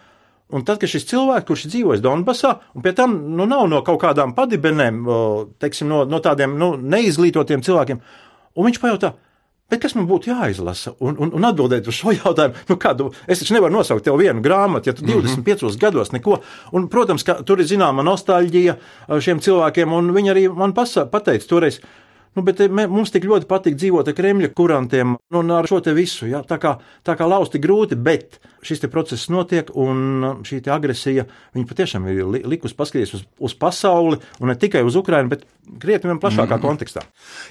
Un 0.51 0.65
tad, 0.67 0.81
kad 0.81 0.91
šis 0.91 1.07
cilvēks, 1.07 1.45
kurš 1.47 1.69
dzīvojas 1.71 2.01
Donbasā, 2.03 2.57
un 2.75 2.83
pie 2.83 2.91
tam 2.95 3.13
nu, 3.37 3.45
nav 3.47 3.69
no 3.71 3.79
kaut 3.87 4.01
kādām 4.03 4.33
padibenēm, 4.35 5.05
teiksim, 5.63 5.87
no, 5.87 6.01
no 6.03 6.19
tādiem 6.23 6.57
nu, 6.59 6.73
neizglītotiem 6.75 7.63
cilvēkiem, 7.63 8.01
un 8.59 8.67
viņš 8.67 8.81
pajautā, 8.83 9.13
Bet 9.71 9.79
kas 9.85 9.93
man 9.95 10.07
būtu 10.09 10.33
jāizlasa? 10.33 10.91
Un, 10.99 11.15
un, 11.15 11.31
un 11.37 11.47
atbildēt 11.47 11.87
uz 11.87 11.95
šo 11.95 12.11
jautājumu, 12.19 12.65
nu 12.67 12.77
kādu, 12.81 13.09
es 13.23 13.39
taču 13.39 13.55
nevaru 13.55 13.77
nosaukt 13.77 14.03
tev 14.07 14.19
vienu 14.19 14.43
grāmatu, 14.43 14.91
ja 14.91 14.97
tu 14.97 15.05
25 15.07 15.39
mm 15.39 15.69
-hmm. 15.69 15.79
gados 15.79 16.11
neko. 16.11 16.41
Un, 16.71 16.87
protams, 16.87 17.23
ka 17.23 17.39
tur 17.43 17.59
ir 17.59 17.65
zināma 17.65 18.03
nostalģija 18.03 18.75
šiem 19.19 19.39
cilvēkiem, 19.39 19.93
un 19.93 20.11
viņi 20.11 20.31
arī 20.33 20.47
man 20.55 20.73
pasa, 20.73 21.05
pateica 21.05 21.47
toreiz, 21.47 21.79
Nu, 22.31 22.45
bet 22.47 22.61
mē, 22.71 22.85
mums 22.87 23.11
tik 23.11 23.25
ļoti 23.27 23.47
patīk 23.49 23.75
dzīvot 23.75 24.07
ar 24.07 24.15
Kremļa 24.15 24.53
kurantiem 24.55 25.17
nu, 25.17 25.39
un 25.41 25.51
ar 25.51 25.67
šo 25.67 25.81
te 25.83 25.91
visu. 25.95 26.29
Ja? 26.29 26.39
Tā, 26.47 26.55
kā, 26.63 26.77
tā 27.03 27.17
kā 27.19 27.27
lausti 27.27 27.59
grūti, 27.59 27.97
bet 27.99 28.39
šis 28.63 28.85
process 28.93 29.27
notiek 29.33 29.67
un 29.75 30.23
šī 30.47 30.61
agresija 30.71 31.25
patiešām 31.55 32.07
ir 32.07 32.21
likusi 32.47 32.77
paskatīties 32.77 33.15
uz, 33.17 33.25
uz 33.35 33.55
pasauli 33.59 34.21
un 34.39 34.51
ne 34.51 34.55
tikai 34.55 34.83
uz 34.87 34.95
Ukrajinu, 34.95 35.33
bet 35.33 35.43
krietni 35.81 36.13
plašākā 36.13 36.45
mm 36.45 36.61
-hmm. 36.61 36.61
kontekstā. 36.61 37.03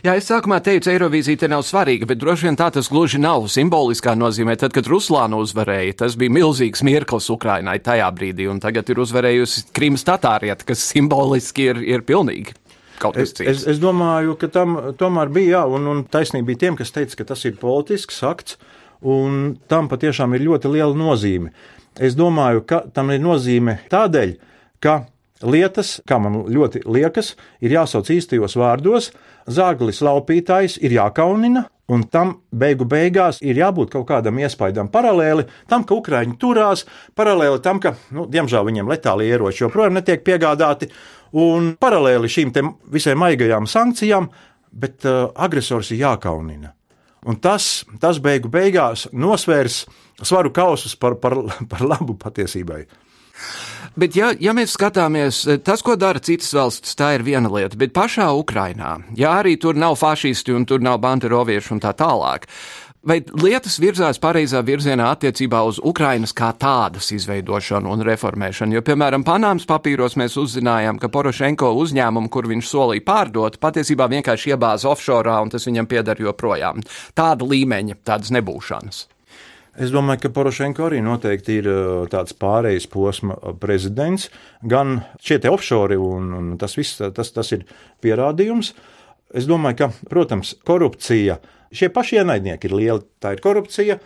Jā, 0.04 0.16
es 0.16 0.30
sākumā 0.30 0.60
teicu, 0.64 0.90
Eirovīzija 0.90 1.38
te 1.38 1.48
nav 1.48 1.62
svarīga, 1.62 2.06
bet 2.06 2.18
droši 2.18 2.46
vien 2.46 2.56
tā 2.56 2.70
tas 2.70 2.88
gluži 2.88 3.18
nav 3.18 3.48
simboliskā 3.48 4.16
nozīmē. 4.16 4.56
Tad, 4.56 4.72
kad 4.72 4.86
Ruslāna 4.86 5.36
uzvarēja, 5.36 5.96
tas 5.96 6.16
bija 6.16 6.30
milzīgs 6.30 6.82
mirklis 6.82 7.30
Ukrainai 7.30 7.78
tajā 7.78 8.10
brīdī, 8.12 8.48
un 8.50 8.60
tagad 8.60 8.90
ir 8.90 8.98
uzvarējusi 8.98 9.64
Krimas 9.72 10.04
tatārieta, 10.04 10.64
kas 10.64 10.78
simboliski 10.78 11.62
ir, 11.62 11.76
ir 11.76 12.00
pilnīgi 12.02 12.59
kaut 13.00 13.18
kas 13.18 13.34
cits. 13.34 13.48
Es, 13.48 13.66
es 13.74 13.80
domāju, 13.82 14.36
ka 14.40 14.50
tam 14.52 14.76
tomēr 15.00 15.32
bija 15.32 15.60
jā, 15.60 15.62
un, 15.76 15.88
un 15.90 16.02
taisnība 16.10 16.52
bija 16.52 16.64
tiem, 16.66 16.78
kas 16.80 16.94
teica, 16.94 17.20
ka 17.20 17.30
tas 17.32 17.44
ir 17.48 17.58
politisks 17.60 18.22
akts, 18.26 18.58
un 19.00 19.56
tam 19.70 19.88
patiešām 19.90 20.36
ir 20.36 20.46
ļoti 20.48 20.74
liela 20.74 20.96
nozīme. 20.96 21.54
Es 22.00 22.14
domāju, 22.18 22.62
ka 22.68 22.84
tam 22.94 23.10
ir 23.14 23.22
nozīme 23.24 23.80
tādēļ, 23.90 24.36
ka 24.84 25.00
lietas, 25.42 25.98
kā 26.08 26.20
man 26.20 26.44
ļoti 26.52 26.84
liekas, 26.86 27.34
ir 27.64 27.74
jāsauc 27.74 28.10
īstajos 28.12 28.56
vārdos. 28.60 29.10
Zāglis 29.50 30.02
laupītājs 30.04 30.76
ir 30.84 30.94
jākaunina, 30.94 31.64
un 31.90 32.04
tam 32.06 32.36
beigu 32.54 32.86
beigās 32.88 33.40
ir 33.42 33.58
jābūt 33.58 33.90
kaut 33.94 34.06
kādam 34.10 34.38
iespaidam 34.38 34.90
paralēli 34.92 35.46
tam, 35.70 35.84
ka 35.84 35.96
Ukrāņi 35.96 36.36
turās, 36.40 36.84
paralēli 37.18 37.62
tam, 37.64 37.80
ka, 37.82 37.96
nu, 38.14 38.28
diemžēl 38.30 38.68
viņiem 38.68 38.90
letāli 38.92 39.30
ieroči 39.32 39.64
joprojām 39.64 39.96
netiek 39.98 40.22
piegādāti, 40.26 40.90
un 41.36 41.74
paralēli 41.80 42.30
šīm 42.30 42.52
visai 42.92 43.16
maigajām 43.18 43.68
sankcijām, 43.70 44.28
bet 44.70 45.06
uh, 45.08 45.28
agresors 45.34 45.90
ir 45.94 46.04
jākaunina. 46.04 46.74
Un 47.28 47.36
tas, 47.36 47.84
tas 48.00 48.18
beigu 48.22 48.48
beigās 48.48 49.06
nosvērs 49.12 49.84
svaru 50.22 50.52
kausus 50.56 50.96
par, 50.96 51.18
par, 51.20 51.36
par 51.70 51.84
labu 51.84 52.16
patiesībai. 52.16 52.84
Bet, 53.98 54.14
ja, 54.14 54.30
ja 54.38 54.52
mēs 54.54 54.76
skatāmies, 54.76 55.42
tas, 55.66 55.82
ko 55.82 55.96
dara 55.98 56.20
citas 56.22 56.52
valstis, 56.54 56.94
tā 56.96 57.14
ir 57.16 57.24
viena 57.26 57.50
lieta, 57.50 57.78
bet 57.80 57.92
pašā 57.96 58.28
Ukrainā, 58.38 58.94
ja 59.18 59.34
arī 59.40 59.56
tur 59.60 59.74
nav 59.74 59.96
fašisti 59.98 60.54
un 60.54 60.66
tur 60.68 60.84
nav 60.84 61.00
banderovieši 61.02 61.74
un 61.74 61.82
tā 61.82 61.90
tālāk, 61.98 62.46
Vai 63.00 63.22
lietas 63.24 63.78
virzās 63.80 64.18
pareizā 64.20 64.60
virzienā 64.60 65.06
attiecībā 65.14 65.62
uz 65.64 65.78
Ukrainas 65.80 66.34
kā 66.36 66.50
tādas 66.52 67.06
izveidošanu 67.16 67.88
un 67.88 68.02
reformēšanu? 68.04 68.76
Jo, 68.76 68.82
piemēram, 68.84 69.24
Panāmas 69.24 69.64
papīros 69.64 70.18
mēs 70.20 70.36
uzzinājām, 70.36 70.98
ka 71.00 71.08
Porošenko 71.08 71.70
uzņēmumu, 71.80 72.28
kur 72.28 72.50
viņš 72.50 72.68
solīja 72.68 73.06
pārdot, 73.06 73.56
patiesībā 73.62 74.04
vienkārši 74.12 74.52
iebāza 74.52 74.90
offshore 74.92 75.32
un 75.40 75.48
tas 75.48 75.64
viņam 75.64 75.88
pieder 75.88 76.20
joprojām. 76.20 76.84
Tāda 77.16 77.48
līmeņa, 77.48 77.96
tādas 78.04 78.34
nebūšanas. 78.36 79.00
Es 79.80 79.96
domāju, 79.96 80.26
ka 80.26 80.34
Porošenko 80.36 80.90
arī 80.90 81.00
noteikti 81.00 81.56
ir 81.62 81.72
uh, 81.72 82.04
tāds 82.12 82.36
pārejas 82.36 82.84
posma 82.90 83.38
uh, 83.38 83.56
prezidents. 83.56 84.28
Gan 84.60 84.98
šie 85.24 85.40
offshore, 85.48 85.96
un, 85.96 86.34
un 86.36 86.56
tas 86.60 86.76
viss 86.76 87.00
tas, 87.00 87.32
tas 87.32 87.56
ir 87.56 87.64
pierādījums. 88.04 88.74
Es 89.34 89.46
domāju, 89.46 89.82
ka, 89.84 89.90
protams, 90.10 90.56
korupcija 90.66 91.38
Šie 91.70 91.86
paši 91.94 92.18
ienaidnieki 92.18 92.66
ir 92.66 92.74
lieli. 92.74 93.04
Tā 93.22 93.36
ir 93.36 93.42
korupcija, 93.44 93.96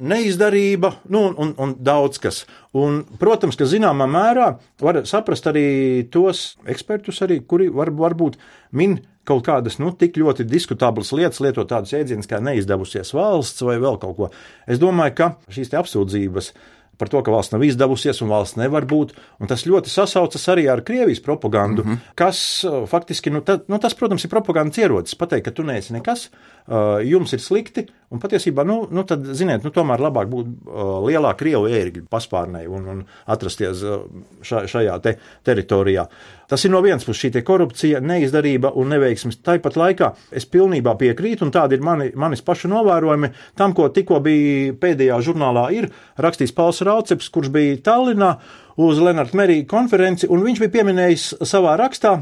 neizdarība 0.00 0.94
nu, 1.12 1.26
un, 1.36 1.52
un 1.60 1.74
daudz 1.84 2.20
kas. 2.22 2.44
Un, 2.76 3.02
protams, 3.20 3.58
ka 3.60 3.68
zināmā 3.68 4.06
mērā 4.08 4.54
var 4.80 5.02
saprast 5.08 5.50
arī 5.50 5.66
tos 6.12 6.54
ekspertus, 6.64 7.20
arī, 7.26 7.42
kuri 7.44 7.68
var, 7.74 7.92
varbūt 7.92 8.40
min 8.72 9.02
kaut 9.28 9.44
kādas 9.46 9.76
nu, 9.82 9.92
tik 9.92 10.16
ļoti 10.18 10.48
diskutablas 10.48 11.12
lietas, 11.12 11.42
lietot 11.44 11.68
tādas 11.68 11.92
jēdzienas 11.92 12.30
kā 12.30 12.40
neizdevusies 12.42 13.12
valsts 13.14 13.60
vai 13.68 13.76
vēl 13.82 14.00
kaut 14.00 14.16
ko. 14.16 14.30
Es 14.64 14.80
domāju, 14.80 15.18
ka 15.20 15.28
šīs 15.52 15.76
apsūdzības 15.76 16.54
par 17.00 17.10
to, 17.12 17.22
ka 17.24 17.32
valsts 17.32 17.54
nav 17.54 17.64
izdevusies 17.64 18.20
un 18.24 18.30
valsts 18.32 18.60
nevar 18.60 18.86
būt. 18.88 19.16
Tas 19.48 19.66
ļoti 19.66 19.92
sasaucas 19.92 20.46
arī 20.52 20.68
ar 20.70 20.84
Krievijas 20.86 21.24
propagandu, 21.24 21.84
mm 21.84 21.90
-hmm. 21.90 22.14
kas 22.14 22.66
faktiski, 22.92 23.32
nu, 23.32 23.40
ta, 23.40 23.58
nu, 23.68 23.78
tas, 23.78 23.96
protams, 23.96 24.24
ir 24.24 24.30
propagandas 24.30 24.78
ierocis. 24.78 25.18
Pateikt, 25.18 25.44
ka 25.44 25.50
tu 25.50 25.62
neesi 25.62 25.92
nekas, 25.92 26.28
Uh, 26.70 27.00
jums 27.02 27.32
ir 27.34 27.40
slikti, 27.42 27.82
un 28.10 28.18
patiesībā, 28.18 28.64
nu, 28.66 28.80
nu 28.90 29.04
tad, 29.06 29.22
ziniet, 29.38 29.62
nu, 29.62 29.70
tomēr 29.74 30.02
labāk 30.02 30.30
būt 30.30 30.48
uh, 30.50 30.96
lielā 31.06 31.30
krievu 31.38 31.68
ērgļu 31.70 32.08
paspārnē 32.10 32.64
un, 32.66 32.88
un 32.90 33.02
atrasties 33.30 33.84
uh, 33.86 34.00
ša, 34.46 34.64
šajā 34.70 34.96
te 35.04 35.14
teritorijā. 35.46 36.06
Tas 36.50 36.64
ir 36.66 36.72
no 36.74 36.80
vienas 36.82 37.06
puses 37.06 37.22
šī 37.22 37.44
korupcija, 37.46 38.00
neizdarība 38.02 38.72
un 38.74 38.90
neveiksmes. 38.90 39.38
Tāpat 39.46 39.78
laikā 39.78 40.10
es 40.34 40.48
pilnībā 40.50 40.96
piekrītu, 40.98 41.46
un 41.46 41.54
tādi 41.54 41.78
ir 41.78 41.86
mani, 41.86 42.10
manis 42.18 42.42
pašu 42.42 42.72
novērojumi 42.72 43.30
tam, 43.58 43.76
ko 43.78 43.86
tikko 43.94 44.18
bija 44.24 44.74
pēdējā 44.82 45.20
žurnālā 45.30 45.68
ir 45.78 45.86
rakstījis 46.18 46.56
Pauls 46.56 46.82
Rauceps, 46.86 47.30
kurš 47.30 47.54
bija 47.54 47.78
Tallinā 47.86 48.34
uz 48.80 48.98
Lenarta 48.98 49.38
Merija 49.38 49.68
konferenci, 49.70 50.26
un 50.26 50.42
viņš 50.42 50.64
bija 50.64 50.74
pieminējis 50.80 51.30
savā 51.46 51.76
rakstā, 51.78 52.16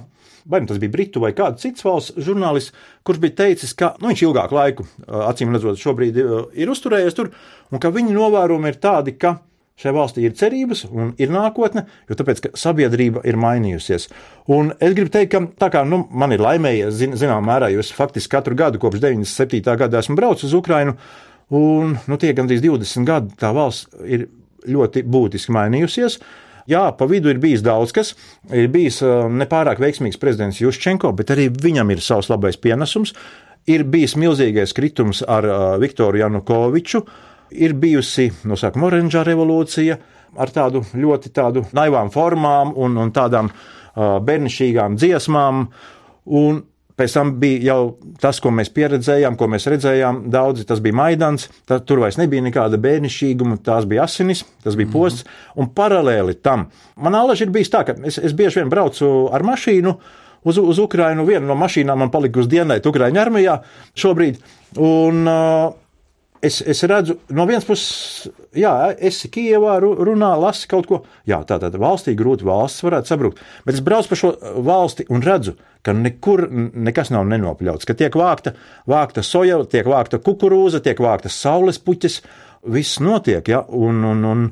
vai 0.48 0.62
nu 0.62 0.70
tas 0.70 0.80
bija 0.80 0.94
Britu 0.94 1.20
vai 1.22 1.34
kāds 1.36 1.62
cits 1.62 1.84
valsts 1.84 2.16
žurnālists, 2.24 2.72
kurš 3.06 3.20
bija 3.22 3.36
teicis, 3.42 3.74
ka 3.76 3.92
nu, 4.00 4.10
viņš 4.10 4.24
ilgāku 4.24 4.56
laiku, 4.56 4.86
acīm 5.06 5.52
redzot, 5.54 5.80
šobrīd 5.80 6.18
ir 6.18 6.72
uzturējies 6.72 7.18
tur, 7.18 7.30
un 7.72 7.82
ka 7.82 7.92
viņa 7.94 8.16
novērojumi 8.16 8.72
ir 8.72 8.80
tādi, 8.82 9.14
ka 9.20 9.38
šai 9.78 9.92
valstī 9.94 10.24
ir 10.26 10.34
cerības 10.38 10.84
un 10.88 11.12
ir 11.22 11.30
nākotne, 11.30 11.84
jo 12.08 12.16
tāpēc, 12.18 12.48
sabiedrība 12.58 13.22
ir 13.28 13.38
mainījusies. 13.38 14.08
Un 14.54 14.72
es 14.74 14.96
gribu 14.96 15.12
teikt, 15.14 15.34
ka 15.34 15.42
tā 15.66 15.70
kā 15.74 15.84
nu, 15.86 16.02
man 16.10 16.34
ir 16.34 16.42
laimējies, 16.42 16.96
zin, 16.98 17.14
zināmā 17.20 17.44
mērā, 17.52 17.70
jo 17.72 17.84
es 17.84 17.92
faktiski 17.94 18.34
katru 18.34 18.58
gadu 18.58 18.80
kopš 18.82 19.04
97. 19.04 19.62
gada 19.78 20.02
esmu 20.02 20.18
braucis 20.18 20.48
uz 20.50 20.56
Ukrajinu, 20.58 20.96
un 21.54 21.94
nu, 22.10 22.18
tie 22.18 22.34
gandrīz 22.36 22.64
20 22.64 23.06
gadi 23.08 23.38
tā 23.38 23.52
valsts 23.54 23.94
ir 24.02 24.26
ļoti 24.68 25.04
būtiski 25.06 25.54
mainījusies. 25.54 26.18
Jā, 26.68 26.84
pa 26.92 27.06
vidu 27.08 27.30
ir 27.32 27.40
bijis 27.40 27.62
daudz 27.64 27.94
kas. 27.96 28.12
Ir 28.52 28.68
bijis 28.72 29.00
nepārāk 29.02 29.80
veiksmīgs 29.80 30.20
prezidents 30.20 30.60
Juščenko, 30.60 31.14
bet 31.16 31.32
arī 31.32 31.48
viņam 31.48 31.94
ir 31.94 32.04
savs 32.04 32.28
labais 32.28 32.60
pienesums. 32.60 33.14
Ir 33.68 33.86
bijis 33.88 34.16
milzīgais 34.20 34.74
kritums 34.76 35.22
ar 35.24 35.48
Viktoru 35.80 36.20
Janukoviču, 36.20 37.02
ir 37.56 37.74
bijusi 37.76 38.28
no 38.48 38.56
sākuma 38.60 38.88
oranžā 38.90 39.24
revolūcija 39.24 39.96
ar 40.36 40.52
tādu 40.52 40.84
ļoti 40.92 41.32
tādu 41.32 41.64
naivām 41.76 42.12
formām 42.12 42.74
un, 42.76 42.96
un 43.00 43.12
tādām 43.16 43.48
uh, 43.48 44.18
bērnišķīgām 44.24 44.98
dziesmām. 45.00 45.66
Un 46.38 46.60
Pēc 46.98 47.14
tam 47.14 47.32
bija 47.38 47.60
jau 47.68 47.80
tas, 48.18 48.40
ko 48.42 48.50
mēs 48.50 48.72
pieredzējām, 48.74 49.36
ko 49.38 49.46
mēs 49.50 49.68
redzējām. 49.70 50.24
Daudzi 50.34 50.66
tas 50.66 50.82
bija 50.82 50.96
Maidans, 50.98 51.46
tad 51.68 51.84
tur 51.86 52.02
vairs 52.02 52.18
nebija 52.18 52.42
nekāda 52.42 52.80
bērnišķīguma, 52.82 53.60
tās 53.66 53.86
bija 53.86 54.02
asinis, 54.08 54.42
tas 54.64 54.74
bija 54.78 54.90
posts. 54.92 55.24
Mm 55.24 55.28
-hmm. 55.28 55.58
Un 55.62 55.70
paralēli 55.74 56.34
tam 56.42 56.68
man 56.96 57.14
alaži 57.14 57.44
ir 57.44 57.50
bijis 57.50 57.70
tā, 57.70 57.84
ka 57.86 57.94
es, 58.04 58.18
es 58.18 58.32
bieži 58.32 58.60
vien 58.60 58.68
braucu 58.68 59.28
ar 59.32 59.42
mašīnu. 59.42 59.94
Uz, 60.44 60.58
uz 60.58 60.78
Ukrajinu 60.78 61.24
viena 61.26 61.46
no 61.46 61.54
mašīnām 61.54 61.98
man 61.98 62.10
palika 62.10 62.40
uz 62.40 62.46
dienēt 62.46 62.86
Ukraiņu 62.86 63.20
armijā 63.20 63.58
šobrīd. 63.94 64.36
Un, 64.76 65.26
uh, 65.26 65.72
es, 66.42 66.60
es 66.62 66.82
redzu, 66.86 67.18
no 67.34 67.46
vienas 67.48 67.66
puses, 67.66 68.28
jā, 68.56 68.72
esi 69.04 69.30
Kijevā, 69.32 69.78
runā, 69.82 70.30
lasi 70.40 70.68
kaut 70.70 70.88
ko. 70.90 71.00
Jā, 71.28 71.40
tā 71.48 71.58
tad 71.62 71.76
valstī 71.80 72.14
grūti 72.18 72.46
valsts 72.48 72.84
varētu 72.86 73.12
sabrukt. 73.12 73.42
Bet 73.66 73.78
es 73.78 73.84
braucu 73.84 74.12
pa 74.12 74.18
šo 74.18 74.32
valsti 74.66 75.08
un 75.14 75.24
redzu, 75.24 75.56
ka 75.86 75.94
nekur 75.96 76.46
nekas 76.50 77.12
nav 77.14 77.26
nenopļauts. 77.30 77.88
Ka 77.88 77.96
tiek 77.98 78.14
vākta, 78.18 78.54
vākta 78.90 79.24
soja, 79.26 79.60
tiek 79.70 79.88
vākta 79.88 80.20
kukurūza, 80.22 80.82
tiek 80.84 81.00
vākta 81.02 81.32
saules 81.32 81.80
puķis. 81.82 82.22
Viss 82.68 82.98
notiek, 83.00 83.46
ja, 83.48 83.62
un, 83.70 84.02
un, 84.04 84.24
un 84.26 84.48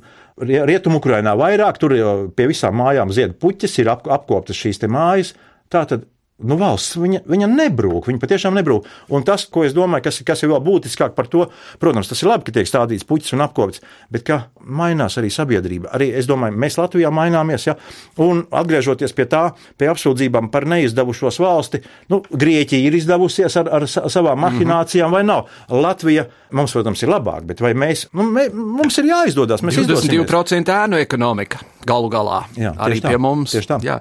Rietumu-Ukrainā 0.46 1.32
vairāk, 1.38 1.80
tur 1.82 1.96
pie 2.36 2.46
visām 2.50 2.76
mājām 2.78 3.10
zied 3.14 3.34
puķis, 3.42 3.80
ir 3.82 3.90
ap, 3.94 4.06
apkoptas 4.06 4.58
šīs 4.58 4.84
mājas. 4.86 5.34
Tā 5.72 5.82
tad 5.90 6.04
nu, 6.44 6.56
valsts 6.60 6.98
viņa, 7.00 7.22
viņa 7.30 7.48
nebrūk, 7.48 8.10
viņa 8.10 8.20
patiešām 8.20 8.56
nebrūk. 8.58 8.86
Un 9.16 9.24
tas, 9.26 9.46
ko 9.52 9.64
es 9.64 9.74
domāju, 9.76 10.04
kas, 10.04 10.20
kas 10.26 10.44
ir 10.44 10.52
vēl 10.52 10.60
būtiskāk 10.66 11.14
par 11.16 11.30
to, 11.32 11.46
protams, 11.80 12.10
tas 12.10 12.20
ir 12.22 12.28
labi, 12.28 12.44
ka 12.48 12.56
tiek 12.58 12.68
stādīts 12.68 13.06
puķis 13.08 13.32
un 13.36 13.44
apkopts, 13.46 13.80
bet 14.12 14.26
ka 14.26 14.40
mainās 14.60 15.16
arī 15.20 15.30
sabiedrība. 15.32 15.92
Arī 15.96 16.10
es 16.18 16.28
domāju, 16.28 16.58
mēs 16.60 16.76
Latvijā 16.80 17.12
maināmies, 17.14 17.68
ja, 17.70 17.76
un 18.20 18.44
atgriežoties 18.50 19.16
pie 19.16 19.28
tā, 19.32 19.44
pie 19.80 19.88
apsūdzībām 19.92 20.50
par 20.52 20.68
neizdevušos 20.68 21.40
valsti, 21.40 21.80
nu, 22.12 22.20
Grieķija 22.26 22.90
ir 22.90 22.98
izdevusies 22.98 23.56
ar, 23.62 23.70
ar 23.80 23.86
savām 23.88 24.42
mahinācijām 24.44 25.08
mm 25.08 25.14
-hmm. 25.14 25.16
vai 25.16 25.24
nav. 25.24 25.46
Latvija 25.70 26.26
mums, 26.50 26.72
protams, 26.72 27.02
ir 27.02 27.08
labāk, 27.08 27.46
bet 27.48 27.60
vai 27.60 27.72
mēs, 27.74 28.06
nu, 28.12 28.28
mē, 28.32 28.50
mums 28.52 28.98
ir 28.98 29.08
jāizdodas, 29.08 29.62
mēs 29.62 29.80
22% 29.80 30.76
ēnu 30.84 31.00
ekonomika 31.00 31.64
galu 31.86 32.10
galā. 32.10 32.40
Jā, 32.58 32.72
arī 32.82 33.00
tā, 33.02 33.12
pie 33.12 33.20
mums. 33.22 33.54
Tieši 33.54 33.70
tā. 33.70 33.78
Jā. 33.84 33.96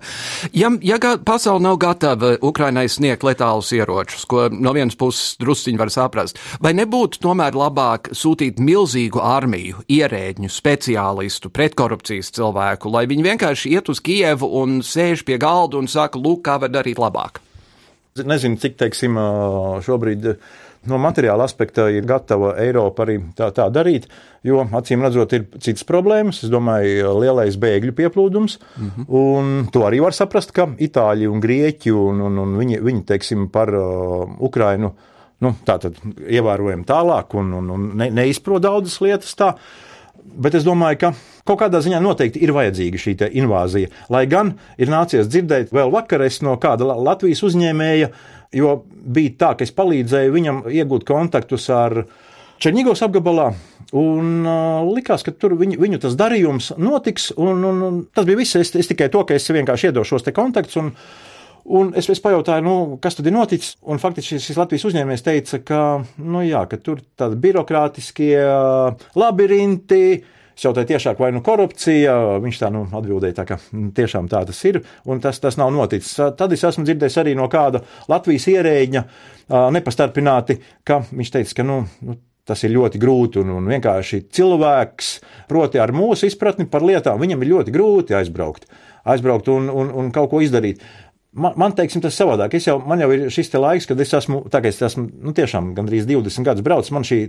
Ja, 0.54 0.71
ja 0.82 0.98
pasaule 1.26 1.62
nav 1.63 1.78
gatava 1.82 2.24
Ukrainai 2.45 2.85
sniegt 2.91 3.25
letālus 3.25 3.71
ieročus, 3.75 4.25
ko 4.29 4.47
no 4.51 4.73
vienas 4.75 4.97
puses 4.99 5.35
drusciņi 5.41 5.81
var 5.81 5.91
saprast. 5.93 6.39
Vai 6.63 6.73
nebūtu 6.77 7.21
tomēr 7.23 7.57
labāk 7.57 8.11
sūtīt 8.15 8.61
milzīgu 8.63 9.21
armiju, 9.23 9.85
ierēģņu, 9.91 10.51
speciālistu, 10.51 11.51
pretkorupcijas 11.53 12.33
cilvēku, 12.35 12.91
lai 12.93 13.05
viņi 13.11 13.27
vienkārši 13.31 13.73
iet 13.75 13.91
uz 13.91 14.03
Kievu 14.05 14.49
un 14.61 14.79
sēž 14.85 15.25
pie 15.27 15.39
galda 15.41 15.79
un 15.81 15.89
saka, 15.91 16.21
lūk, 16.21 16.43
kā 16.45 16.59
var 16.61 16.73
darīt 16.73 17.01
labāk? 17.01 17.41
Nezinu, 18.15 18.55
cik 18.61 18.77
teiksim, 18.79 19.17
šobrīd 19.83 20.29
no 20.89 21.00
materiāla 21.02 21.45
aspekta 21.48 21.88
ir 21.93 22.06
gatava 22.08 22.54
Eiropa 22.62 23.06
arī 23.06 23.17
tā, 23.38 23.50
tā 23.56 23.67
darīt, 23.74 24.08
jo 24.45 24.63
acīm 24.78 25.04
redzot, 25.06 25.34
ir 25.38 25.48
citas 25.63 25.86
problēmas. 25.88 26.43
Es 26.45 26.52
domāju, 26.54 27.15
lielais 27.21 27.58
bēgļu 27.62 27.95
pieplūdums, 27.98 28.60
mm 28.60 28.91
-hmm. 28.91 29.08
un 29.10 29.67
to 29.74 29.86
arī 29.88 30.02
var 30.04 30.13
saprast, 30.13 30.54
ka 30.56 30.67
Itāļi 30.78 31.30
un 31.32 31.41
Grieķi 31.41 31.91
un, 31.91 32.21
un, 32.21 32.38
un 32.43 32.58
viņi, 32.60 32.82
viņi, 32.82 33.06
teiksim, 33.06 33.50
par 33.50 33.74
uh, 33.74 34.30
Ukrainu. 34.39 34.93
Nu, 35.41 35.56
tā 35.65 35.78
tad 35.80 35.98
ievērojami 36.30 36.86
tālāk 36.88 37.36
un, 37.36 37.54
un, 37.54 37.69
un 37.69 37.89
ne, 37.98 38.10
neizprot 38.10 38.62
daudzas 38.62 39.02
lietas. 39.02 39.36
Tā. 39.36 39.56
Bet 40.26 40.56
es 40.56 40.63
domāju, 40.63 40.98
ka 40.98 41.12
kaut 41.45 41.60
kādā 41.60 41.82
ziņā 41.84 42.00
noteikti 42.02 42.41
ir 42.41 42.54
vajadzīga 42.56 42.98
šī 42.98 43.17
invāzija. 43.32 43.91
Lai 44.10 44.26
gan 44.26 44.56
ir 44.78 44.89
nācies 44.89 45.28
dzirdēt 45.28 45.74
vēl 45.76 45.91
vakarēs 45.91 46.41
no 46.41 46.56
kāda 46.58 46.88
Latvijas 46.95 47.43
uzņēmēja, 47.43 48.08
uh, 48.10 48.35
jo 48.55 48.79
bija 48.89 49.35
tā, 49.43 49.51
ka 49.57 49.65
es 49.67 49.73
palīdzēju 49.75 50.35
viņam 50.35 50.63
iegūt 50.71 51.05
kontaktus 51.07 51.67
ar 51.73 52.03
Černigovs 52.61 53.03
apgabalā. 53.03 53.49
Un 53.95 54.47
uh, 54.47 54.81
likās, 54.95 55.23
ka 55.23 55.33
tur 55.35 55.57
viņu, 55.59 55.77
viņu 55.81 56.01
tas 56.05 56.15
darījums 56.17 56.71
notiks, 56.79 57.29
un, 57.35 57.61
un, 57.67 57.81
un 57.85 58.01
tas 58.15 58.25
bija 58.27 58.39
viss. 58.39 58.57
Es, 58.57 58.71
es 58.79 58.89
tikai 58.89 59.11
to, 59.13 59.25
ka 59.27 59.35
es 59.35 59.45
vienkārši 59.51 59.91
iedošu 59.91 60.17
šos 60.17 60.35
kontaktus. 60.35 60.81
Un, 60.81 60.93
Un 61.65 61.87
es, 61.97 62.05
es 62.13 62.19
pajautāju, 62.21 62.61
nu, 62.61 62.73
kas 63.01 63.15
tad 63.17 63.25
ir 63.25 63.33
noticis. 63.33 63.71
Un 63.89 63.97
faktiski 63.97 64.35
šis, 64.35 64.43
šis 64.51 64.57
Latvijas 64.59 64.83
uzņēmējs 64.85 65.23
teica, 65.25 65.59
ka, 65.65 65.79
nu, 66.21 66.43
jā, 66.45 66.59
ka 66.69 66.77
tur 66.77 66.99
tādi 67.17 67.39
birokrātiskie 67.41 68.35
labirinti, 69.17 70.03
Es 70.11 70.35
jautāju 70.63 70.89
tiešāk, 70.93 71.19
vai 71.19 71.31
nu 71.35 71.41
korupcija, 71.45 72.15
viņš 72.43 72.59
tā 72.61 72.69
nu, 72.73 72.85
atbildēja, 72.95 73.39
tā, 73.41 73.47
ka 73.49 73.57
mm, 73.59 73.89
tiešām 73.97 74.29
tā 74.31 74.45
tas 74.47 74.61
ir, 74.69 74.79
un 75.09 75.19
tas, 75.23 75.41
tas 75.43 75.59
nav 75.59 75.73
noticis. 75.75 76.13
Tad 76.39 76.55
es 76.55 76.63
esmu 76.63 76.85
dzirdējis 76.87 77.19
arī 77.21 77.35
no 77.35 77.49
kāda 77.51 77.83
Latvijas 78.11 78.47
ierēģņa 78.53 79.03
nepastarpināti, 79.75 80.59
ka 80.87 81.01
viņš 81.11 81.33
teica, 81.35 81.59
ka 81.59 81.67
nu, 81.67 81.81
nu, 82.05 82.17
tas 82.45 82.61
ir 82.63 82.75
ļoti 82.75 83.01
grūti 83.01 83.41
un, 83.41 83.55
un 83.57 83.69
vienkārši 83.73 84.25
cilvēks, 84.35 85.13
proti 85.49 85.81
ar 85.81 85.93
mūsu 85.95 86.29
izpratni 86.29 86.67
par 86.69 86.85
lietām, 86.85 87.19
viņam 87.21 87.41
ir 87.41 87.51
ļoti 87.55 87.73
grūti 87.73 88.17
aizbraukt, 88.17 88.69
aizbraukt 89.05 89.49
un, 89.53 89.69
un, 89.73 89.91
un 89.91 90.11
kaut 90.13 90.31
ko 90.31 90.41
izdarīt. 90.45 90.83
Man, 91.36 91.52
man 91.60 91.74
teiksim, 91.76 92.00
tas 92.04 92.15
savādāk. 92.15 92.54
Es 92.56 92.67
jau, 92.69 92.78
man 92.88 93.02
jau 93.04 93.10
ir 93.12 93.26
šis 93.34 93.52
laiks, 93.60 93.89
kad 93.89 94.00
es 94.00 94.13
esmu, 94.15 94.45
tagad 94.52 94.71
es 94.71 94.82
esmu, 94.88 95.10
nu, 95.26 95.34
tiešām 95.36 95.74
gandrīz 95.76 96.08
20 96.08 96.48
gadus 96.48 96.63
braucis. 96.63 96.93
Man 96.95 97.04
šī 97.08 97.19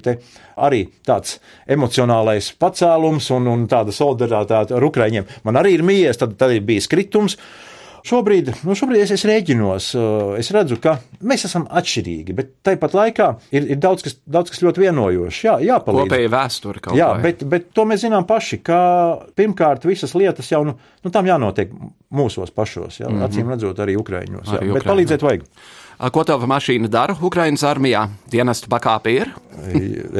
arī 0.55 0.85
tāds 1.07 1.41
emocionālais 1.67 2.53
pacēlums 2.63 3.33
un, 3.35 3.51
un 3.51 3.67
tāda 3.71 3.95
solidaritāte 3.95 4.77
ar 4.79 4.91
Ukraiņiem. 4.91 5.27
Man 5.49 5.59
arī 5.59 5.75
ir 5.75 5.87
mījies, 5.87 6.23
tad, 6.23 6.39
tad 6.39 6.55
ir 6.55 6.63
bijis 6.69 6.87
kritums. 6.93 7.35
Uh, 7.35 7.66
Šobrīd, 8.07 8.53
nu 8.63 8.75
šobrīd 8.79 9.03
es, 9.03 9.11
es 9.17 9.25
rēķinos, 9.27 9.89
eh, 9.99 10.27
es 10.41 10.51
redzu, 10.55 10.79
ka 10.83 10.97
mēs 11.27 11.47
esam 11.49 11.65
atšķirīgi, 11.67 12.35
bet 12.39 12.53
tāpat 12.67 12.95
laikā 12.95 13.31
ir, 13.51 13.67
ir 13.75 13.81
daudz, 13.83 14.05
kas, 14.07 14.19
daudz 14.23 14.53
kas 14.55 14.63
ļoti 14.63 14.85
vienojošs. 14.85 15.41
Jā, 15.49 15.57
jāpalīdz. 15.73 16.07
Kopēja 16.07 16.33
vēsture 16.37 16.83
kaut 16.85 16.99
Jā, 16.99 17.09
vai. 17.17 17.25
bet, 17.27 17.43
bet 17.51 17.73
to 17.75 17.87
mēs 17.89 18.05
zinām 18.05 18.29
paši, 18.29 18.61
ka 18.67 18.79
pirmkārt 19.39 19.89
visas 19.89 20.15
lietas 20.19 20.53
jau, 20.53 20.63
nu, 20.69 20.77
nu 21.03 21.15
tam 21.15 21.27
jānotiek 21.27 21.73
mūsos 22.15 22.55
pašos, 22.55 23.01
jā, 23.01 23.11
mm 23.11 23.19
-hmm. 23.19 23.27
acīm 23.27 23.51
redzot 23.51 23.83
arī 23.83 23.99
Ukraiņos. 23.99 24.47
Jā, 24.47 24.61
arī 24.61 24.71
bet 24.71 24.83
Ukraiņos. 24.83 24.93
palīdzēt 24.93 25.27
vajag. 25.27 25.43
Ko 26.13 26.25
tava 26.29 26.47
mašīna 26.47 26.91
dara 26.93 27.17
Ukraiņas 27.17 27.63
armijā? 27.65 28.09
Dienesta 28.31 28.69
pakāpe 28.69 29.15
ir? 29.17 29.33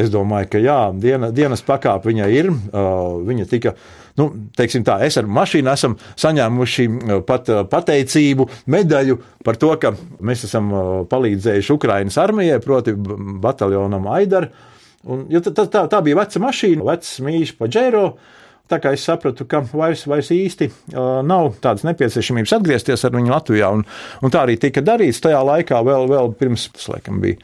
es 0.03 0.09
domāju, 0.11 0.49
ka 0.49 0.59
jā, 0.59 0.79
diena, 0.97 1.31
dienas 1.31 1.63
pakāpe 1.63 2.09
viņai 2.09 2.31
ir. 2.33 2.49
Uh, 2.49 3.21
viņa 3.29 3.47
tika 3.51 3.75
nu, 4.21 4.29
teiksim 4.57 4.85
tā, 4.87 4.99
es 5.07 5.19
ar 5.21 5.29
mašīnu 5.31 5.73
esam 5.73 5.97
saņēmuši 6.21 6.87
pat 7.29 7.51
uh, 7.53 7.65
pateicību, 7.71 8.49
medaļu 8.73 9.19
par 9.47 9.59
to, 9.61 9.73
ka 9.81 9.93
mēs 10.25 10.47
esam 10.49 10.73
uh, 10.73 10.87
palīdzējuši 11.11 11.75
Ukraiņas 11.77 12.19
armijai, 12.23 12.63
proti 12.65 12.97
bataljonam 12.97 14.09
Aidar. 14.17 14.51
Un, 15.07 15.27
ja 15.31 15.43
tā, 15.45 15.53
tā, 15.71 15.85
tā 15.91 16.01
bija 16.03 16.19
veca 16.19 16.43
mašīna, 16.43 16.87
vecs 16.87 17.19
mīļš 17.27 17.55
paģēro. 17.61 18.09
Tā 18.67 18.81
kā 18.83 18.91
es 18.97 19.05
sapratu, 19.07 19.45
ka 19.47 19.61
vairs, 19.71 20.03
vairs 20.11 20.33
īsti 20.35 20.67
uh, 20.73 21.21
nav 21.23 21.53
tādas 21.63 21.87
nepieciešamības 21.87 22.57
atgriezties 22.57 23.07
ar 23.07 23.15
viņu 23.15 23.31
Latvijā, 23.31 23.71
un, 23.77 23.85
un 24.27 24.35
tā 24.35 24.43
arī 24.43 24.57
tika 24.59 24.83
darīts 24.83 25.23
tajā 25.23 25.39
laikā, 25.47 25.79
vēl, 25.87 26.11
vēl 26.11 26.35
pirms, 26.41 26.67
laikam 26.91 27.23
bija 27.23 27.39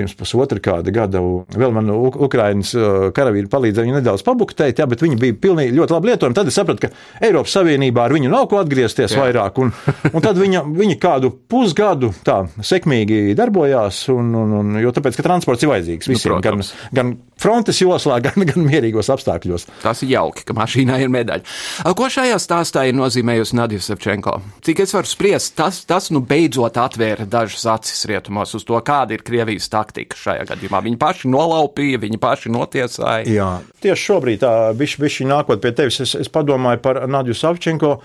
pirms 0.00 0.16
pusotra 0.18 0.60
kāda 0.62 0.92
gada. 0.94 1.22
Vēl 1.54 1.74
man 1.76 1.90
Ukraiņas 1.92 2.72
karavīri 3.16 3.50
palīdzēja 3.52 3.86
viņu 3.86 3.98
nedaudz 3.98 4.24
pabuktēt, 4.26 4.80
jā, 4.80 4.88
bet 4.90 5.04
viņi 5.04 5.18
bija 5.20 5.36
pilnīgi 5.40 5.76
ļoti 5.76 5.96
labi 5.96 6.12
lietojami. 6.12 6.36
Tad 6.38 6.50
es 6.50 6.58
sapratu, 6.58 6.86
ka 6.88 7.26
Eiropas 7.26 7.54
Savienībā 7.56 8.06
ar 8.06 8.14
viņu 8.16 8.32
nav 8.32 8.48
ko 8.50 8.60
atgriezties 8.62 9.14
jā. 9.14 9.24
vairāk, 9.24 9.60
un, 9.62 9.72
un 10.14 10.24
tad 10.24 10.40
viņa, 10.40 10.64
viņa 10.76 10.98
kādu 11.02 11.32
pusgadu 11.50 12.12
tā 12.26 12.42
sekmīgi 12.64 13.36
darbojās, 13.38 14.02
un, 14.14 14.32
un, 14.42 14.56
un, 14.60 14.78
jo 14.82 14.92
tāpēc, 14.96 15.18
ka 15.18 15.26
transports 15.26 15.66
ir 15.66 15.72
vajadzīgs 15.72 16.08
nu, 16.08 16.16
visiem, 16.16 16.36
nu, 16.36 16.44
gan, 16.44 16.64
gan 16.96 17.14
frontes 17.40 17.80
joslā, 17.82 18.20
gan, 18.26 18.46
gan 18.48 18.66
mierīgos 18.66 19.12
apstākļos. 19.14 19.68
Tas 19.84 20.04
ir 20.04 20.14
jauki, 20.16 20.46
ka 20.48 20.56
mašīnā 20.56 21.00
ir 21.04 21.12
medaļa. 21.12 21.58
Ko 21.96 22.08
šajā 22.12 22.38
stāstā 22.42 22.86
ir 22.88 22.96
nozīmējusi 22.98 23.58
Nadija 23.58 23.84
Sevčenko? 23.84 24.38
Cik 24.66 24.84
es 24.84 24.94
varu 24.96 25.10
spriest, 25.10 25.54
tas, 25.58 25.82
tas 25.88 26.10
nu 26.14 26.22
beidzot 26.24 26.78
atvēra 26.80 27.26
dažas 27.28 27.66
acis 27.74 28.06
rietumos 28.08 28.54
uz 28.56 28.66
to, 28.66 28.78
kāda 28.84 29.16
ir 29.16 29.24
Krievijas 29.26 29.68
taktika 29.72 29.89
taktika 29.90 30.18
šajā 30.18 30.46
gadījumā. 30.48 30.80
Viņi 30.86 30.98
paši 31.00 31.30
nolaupīja, 31.30 32.00
viņi 32.00 32.18
paši 32.22 32.52
notiesāja. 32.54 33.26
Jā, 33.28 33.50
tieši 33.82 34.06
šobrīd 34.06 34.46
bišķi 34.78 35.28
nākot 35.30 35.62
pie 35.62 35.72
tevis, 35.76 36.00
es, 36.04 36.14
es 36.14 36.30
padomāju 36.30 36.82
par 36.84 37.06
Nadju 37.10 37.34
Savčenko. 37.34 37.98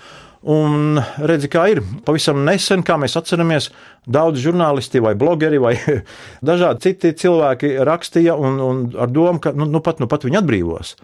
Un 0.46 1.00
redzi, 1.26 1.48
kā 1.50 1.64
ir. 1.72 1.80
Pavisam 2.06 2.44
nesen, 2.46 2.84
kā 2.86 2.94
mēs 3.00 3.16
atceramies, 3.18 3.70
daudz 4.06 4.38
žurnālisti 4.44 5.00
vai 5.02 5.16
blogeri 5.18 5.58
vai 5.58 5.72
dažādi 6.50 6.84
citi 6.84 7.14
cilvēki 7.24 7.72
rakstīja 7.86 8.36
un, 8.38 8.60
un 8.62 8.84
ar 9.00 9.10
domu, 9.10 9.40
ka 9.42 9.50
nu, 9.56 9.66
nu 9.66 9.82
pat, 9.82 9.98
nu 10.02 10.06
pat 10.10 10.28
viņi 10.28 10.38
atbrīvos. 10.42 10.94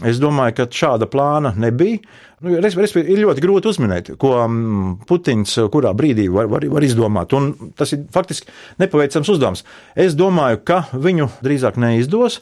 Es 0.00 0.18
domāju, 0.22 0.56
ka 0.56 0.66
šāda 0.72 1.06
plāna 1.10 1.52
nebija. 1.60 2.00
Nu, 2.42 2.56
Respektīvi, 2.64 3.12
ir 3.12 3.22
ļoti 3.22 3.44
grūti 3.44 3.70
uzminēt, 3.70 4.10
ko 4.18 4.32
mm, 4.40 5.04
Putins 5.06 5.54
kurā 5.70 5.92
brīdī 5.94 6.26
var, 6.32 6.48
var, 6.50 6.64
var 6.72 6.86
izdomāt. 6.86 7.34
Un 7.38 7.52
tas 7.78 7.92
ir 7.94 8.02
faktiski 8.14 8.50
nepaveicams 8.82 9.30
uzdevums. 9.30 9.62
Es 9.94 10.16
domāju, 10.18 10.62
ka 10.66 10.84
viņu 10.96 11.30
drīzāk 11.44 11.78
neizdos. 11.82 12.40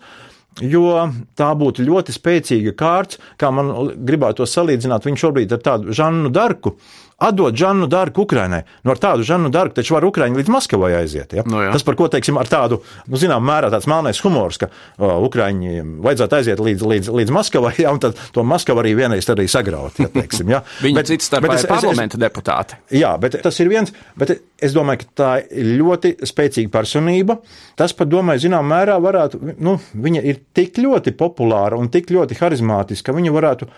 Jo 0.60 1.04
tā 1.38 1.52
būtu 1.54 1.84
ļoti 1.86 2.12
spēcīga 2.12 2.72
kārta, 2.76 3.20
kā 3.38 3.52
man 3.54 3.92
gribētu 3.94 4.40
to 4.40 4.48
salīdzināt. 4.50 5.06
Viņš 5.06 5.22
šobrīd 5.22 5.52
ir 5.54 5.60
tādu 5.62 5.94
Žannu 5.94 6.32
Darku, 6.34 6.74
atdot 7.20 7.56
Žanu 7.56 7.86
Darku 7.90 8.24
Ukrainai. 8.24 8.62
Nu, 8.84 8.94
ar 8.94 9.00
tādu 9.00 9.24
Žanu 9.26 9.50
Darku 9.52 9.76
taču 9.76 9.94
var 9.96 10.06
Ukraiņu 10.08 10.40
līdz 10.40 10.52
Maskavai 10.52 10.92
aiziet. 11.02 11.34
Ja? 11.36 11.44
Nu, 11.44 11.60
jā. 11.60 11.74
Tas, 11.74 11.84
par 11.84 11.96
ko 11.98 12.08
teiksim, 12.12 12.38
ar 12.40 12.48
tādu, 12.48 12.80
nu, 13.06 13.20
zinām, 13.20 13.44
mērā 13.44 13.68
tāds 13.72 13.88
melnais 13.90 14.20
humors, 14.24 14.56
ka 14.60 14.70
o, 14.96 15.10
Ukraiņiem 15.28 15.98
vajadzētu 16.04 16.38
aiziet 16.38 16.62
līdz, 16.64 16.86
līdz, 16.92 17.10
līdz 17.20 17.34
Maskavai, 17.36 17.74
ja, 17.82 17.92
un 17.92 18.00
tad 18.02 18.16
to 18.34 18.44
Maskavu 18.46 18.80
arī 18.82 18.94
vienreiz 19.02 19.28
arī 19.32 19.46
sagraut. 19.52 20.00
Ja, 20.00 20.08
teiksim, 20.14 20.48
ja. 20.54 20.62
Viņi 20.84 20.96
bet, 20.96 21.12
cits 21.12 21.28
starpā 21.28 21.58
ir 21.60 21.68
parlamenta 21.68 22.16
es, 22.16 22.24
deputāti. 22.24 22.80
Jā, 23.02 23.12
bet 23.20 23.36
tas 23.44 23.60
ir 23.60 23.70
viens, 23.72 23.92
bet 24.18 24.38
es 24.40 24.76
domāju, 24.76 25.04
ka 25.04 25.12
tā 25.20 25.30
ir 25.52 25.74
ļoti 25.80 26.16
spēcīga 26.30 26.72
personība. 26.72 27.36
Tas 27.76 27.92
pat, 27.96 28.08
domāju, 28.10 28.46
zinām, 28.48 28.64
mērā 28.70 28.96
varētu, 29.02 29.44
nu, 29.60 29.76
viņa 29.92 30.24
ir 30.24 30.40
tik 30.56 30.80
ļoti 30.80 31.12
populāra 31.20 31.76
un 31.80 31.92
tik 31.92 32.12
ļoti 32.16 32.40
harizmātiska, 32.40 33.10
ka 33.10 33.18
viņa 33.20 33.36
varētu 33.36 33.68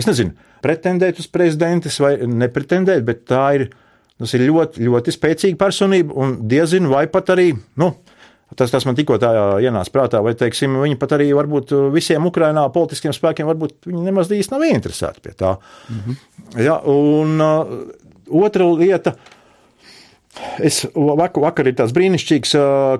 es 0.00 0.08
nezinu, 0.08 0.34
pretendēt 0.64 1.20
uz 1.22 1.28
prezidentus 1.32 2.00
vai 2.02 2.16
nepretendēt, 2.26 3.04
bet 3.06 3.26
tā 3.30 3.44
ir, 3.58 3.68
ir 4.26 4.46
ļoti, 4.46 4.84
ļoti 4.86 5.16
spēcīga 5.16 5.60
personība 5.60 6.16
un 6.20 6.38
diezinu 6.50 6.92
vai 6.94 7.06
pat 7.12 7.36
arī, 7.36 7.52
nu, 7.80 7.94
Tas, 8.58 8.66
tas 8.72 8.82
man 8.82 8.96
tikko 8.98 9.14
tā 9.22 9.28
ienāca 9.62 9.92
prātā, 9.94 10.20
vai 10.26 10.32
teiksim, 10.34 10.74
viņi 10.82 10.96
pat 10.98 11.12
arī 11.14 11.28
varbūt 11.38 11.70
visiem 11.94 12.24
Ukrainā 12.26 12.64
politiskiem 12.74 13.14
spēkiem 13.14 13.46
varbūt 13.46 13.86
viņi 13.86 14.02
nemaz 14.08 14.32
īsti 14.34 14.56
nav 14.56 14.64
interesēti 14.66 15.22
pie 15.22 15.34
tā. 15.38 15.52
Mm 15.86 16.00
-hmm. 16.00 16.64
ja, 16.64 16.80
un 16.82 17.40
uh, 17.40 18.42
otra 18.42 18.66
lieta, 18.66 19.14
Es 20.62 20.84
vakar, 20.94 21.66
ir 21.66 21.74
tāds 21.78 21.94
brīnišķīgs 21.96 22.52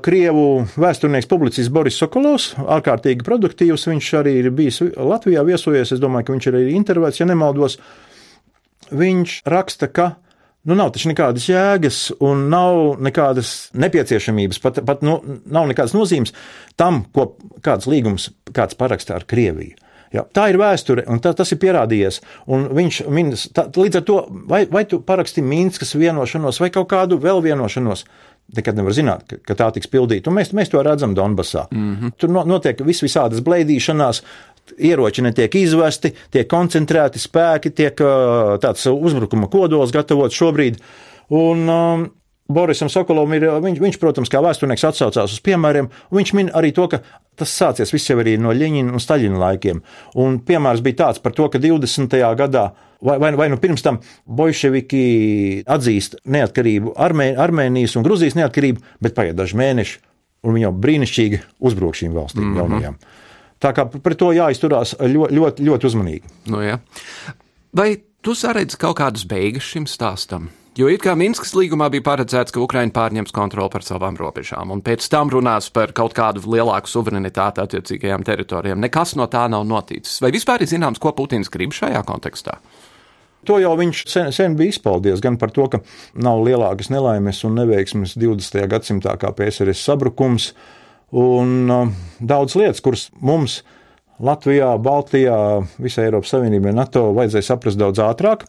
krievu 0.05 0.47
vēsturnieks, 0.81 1.29
publicists 1.31 1.73
Boris 1.73 1.99
Sokolovs, 2.01 2.51
ārkārtīgi 2.59 3.27
produktīvs. 3.27 3.87
Viņš 3.93 4.09
arī 4.19 4.39
ir 4.41 4.51
bijis 4.55 4.83
Latvijā 4.97 5.45
viesojies. 5.47 5.95
Es 5.95 6.03
domāju, 6.03 6.27
ka 6.27 6.35
viņš 6.35 6.49
ir 6.51 6.59
arī 6.59 6.75
intervēts, 6.75 7.23
ja 7.23 7.29
nemaldos. 7.31 7.79
Viņš 8.91 9.37
raksta, 9.47 9.91
ka 9.95 10.11
Nu, 10.69 10.77
nav 10.77 10.91
taču 10.93 11.09
nekādas 11.09 11.47
jēgas 11.49 11.99
un 12.21 12.51
nav 12.53 12.99
nekādas 13.01 13.71
nepieciešamības, 13.81 14.59
pat, 14.61 14.83
pat 14.85 15.05
nu, 15.07 15.15
nav 15.49 15.71
nekādas 15.71 15.95
nozīmes 15.97 16.35
tam, 16.77 17.07
ko 17.17 17.31
kāds 17.65 17.89
līgums 17.89 18.29
kāds 18.53 18.77
parakstā 18.77 19.17
ar 19.17 19.25
Krieviju. 19.31 19.79
Jā, 20.11 20.25
tā 20.35 20.49
ir 20.51 20.59
vēsture, 20.59 21.05
un 21.11 21.21
tā, 21.23 21.31
tas 21.39 21.53
ir 21.55 21.61
pierādījies. 21.63 22.19
Un 22.51 22.67
viņš 22.75 22.97
min, 23.15 23.31
tā, 23.55 23.69
līdz 23.71 24.01
ar 24.01 24.05
to, 24.09 24.17
vai, 24.51 24.65
vai 24.71 24.83
tu 24.91 24.99
paraksti 25.07 25.45
Minskas 25.47 25.95
vienošanos 25.95 26.59
vai 26.63 26.73
kaut 26.75 26.89
kādu 26.91 27.21
vēl 27.23 27.39
vienošanos, 27.45 28.03
nekad 28.57 28.81
nevar 28.81 28.97
zināt, 28.97 29.23
ka, 29.31 29.39
ka 29.47 29.59
tā 29.61 29.69
tiks 29.77 29.91
pildīta. 29.91 30.31
Un 30.31 30.41
mēs, 30.41 30.51
mēs 30.57 30.73
to 30.73 30.83
redzam 30.83 31.15
Donbasā. 31.15 31.69
Mm 31.71 31.97
-hmm. 31.97 32.13
Tur 32.19 32.35
no, 32.35 32.45
notiek 32.45 32.83
vis 32.87 33.03
visādas 33.03 33.45
blēdīšanās, 33.47 34.23
ieroči 34.79 35.23
netiek 35.23 35.55
izvesti, 35.55 36.13
tiek 36.31 36.49
koncentrēti 36.51 37.19
spēki, 37.19 37.71
tiek 37.71 38.03
tāds 38.61 38.87
uzbrukuma 38.91 39.49
kodols 39.51 39.93
gatavots 39.93 40.37
šobrīd. 40.37 40.79
Un, 41.29 41.69
um, 41.69 42.11
Borisam 42.51 42.91
Sokolovam 42.91 43.35
ir, 43.37 43.47
viņš, 43.63 43.81
viņš, 43.83 43.99
protams, 44.03 44.31
kā 44.33 44.43
vēsturnieks 44.43 44.87
atsaucās 44.89 45.37
uz 45.37 45.43
piemēriem, 45.47 45.89
un 46.11 46.21
viņš 46.21 46.33
min 46.37 46.51
arī 46.57 46.73
to, 46.75 46.89
ka 46.91 47.03
tas 47.41 47.53
sācies 47.55 47.93
viss 47.95 48.11
jau 48.11 48.19
arī 48.21 48.37
no 48.41 48.53
Ļeņina 48.57 48.93
un 48.95 49.03
Staļina 49.03 49.41
laikiem. 49.41 49.83
Un 50.21 50.41
piemērs 50.47 50.83
bija 50.85 51.05
tāds 51.05 51.23
par 51.23 51.35
to, 51.37 51.49
ka 51.53 51.61
20. 51.63 52.17
gadā, 52.41 52.67
vai, 53.07 53.17
vai, 53.23 53.33
vai 53.39 53.49
nu 53.53 53.61
pirms 53.63 53.85
tam, 53.87 54.01
bolševiki 54.27 55.03
atzīst 55.71 56.21
neatkarību, 56.27 56.95
Armē, 57.01 57.33
Armēnijas 57.41 57.97
un 57.97 58.07
Gruzijas 58.07 58.37
neatkarību, 58.39 58.85
bet 59.01 59.17
paiet 59.17 59.39
daži 59.39 59.59
mēneši, 59.61 59.99
un 60.45 60.57
viņi 60.57 60.69
jau 60.69 60.77
brīnišķīgi 60.85 61.43
uzbruk 61.71 61.99
šīm 61.99 62.17
valstīm 62.17 62.45
mm 62.45 62.53
-hmm. 62.53 62.63
jaunajām. 62.63 63.01
Tā 63.61 63.75
kā 63.77 63.85
pret 63.93 64.19
to 64.19 64.31
jāizturās 64.33 64.95
ļoti, 64.97 65.35
ļoti, 65.37 65.65
ļoti 65.69 65.87
uzmanīgi. 65.87 66.31
Nu, 66.49 66.63
jā. 66.65 66.79
Vai 67.77 67.93
tu 68.25 68.35
saredzi 68.35 68.79
kaut 68.81 68.97
kādas 69.01 69.27
beigas 69.29 69.69
šim 69.69 69.87
stāstam? 69.87 70.49
Jo 70.79 70.87
it 70.87 71.03
kā 71.03 71.17
Minskas 71.19 71.51
līgumā 71.59 71.89
bija 71.91 72.05
paredzēts, 72.07 72.53
ka 72.55 72.61
Ukraina 72.63 72.95
pārņems 72.95 73.33
kontroli 73.35 73.73
par 73.73 73.83
savām 73.83 74.15
robežām, 74.15 74.71
un 74.71 74.83
pēc 74.87 75.03
tam 75.11 75.33
runās 75.33 75.67
par 75.75 75.91
kaut 75.97 76.15
kādu 76.15 76.45
lielāku 76.47 76.87
suverenitāti 76.87 77.59
attiecīgajām 77.65 78.23
teritorijām. 78.27 78.79
Nekas 78.79 79.17
no 79.19 79.27
tā 79.33 79.49
nav 79.51 79.67
noticis. 79.67 80.21
Vai 80.23 80.31
vispār 80.31 80.63
ir 80.63 80.71
zināms, 80.71 81.03
ko 81.03 81.11
Putins 81.17 81.51
grib 81.51 81.75
šajā 81.75 82.05
kontekstā? 82.07 82.61
To 83.51 83.59
jau 83.59 83.73
viņš 83.81 84.05
sen, 84.13 84.31
sen 84.37 84.55
bija 84.55 84.71
izpaudījis 84.71 85.25
gan 85.25 85.41
par 85.43 85.51
to, 85.57 85.67
ka 85.73 85.83
nav 86.15 86.45
lielākas 86.47 86.93
nelaimes 86.95 87.43
un 87.49 87.59
neveiksmes 87.59 88.15
20. 88.21 88.63
gadsimtā 88.71 89.17
kā 89.19 89.35
PSRS 89.35 89.83
sabrukums, 89.83 90.53
un 91.11 91.55
uh, 91.67 91.95
daudz 92.23 92.55
lietas, 92.61 92.85
kuras 92.85 93.09
mums 93.19 93.65
Latvijā, 94.23 94.77
Baltijā, 94.79 95.65
visai 95.83 96.07
Eiropas 96.13 96.31
Savienībai, 96.37 96.77
NATO 96.77 97.09
vajadzēja 97.17 97.57
saprast 97.57 97.81
daudz 97.81 97.99
ātrāk 98.05 98.47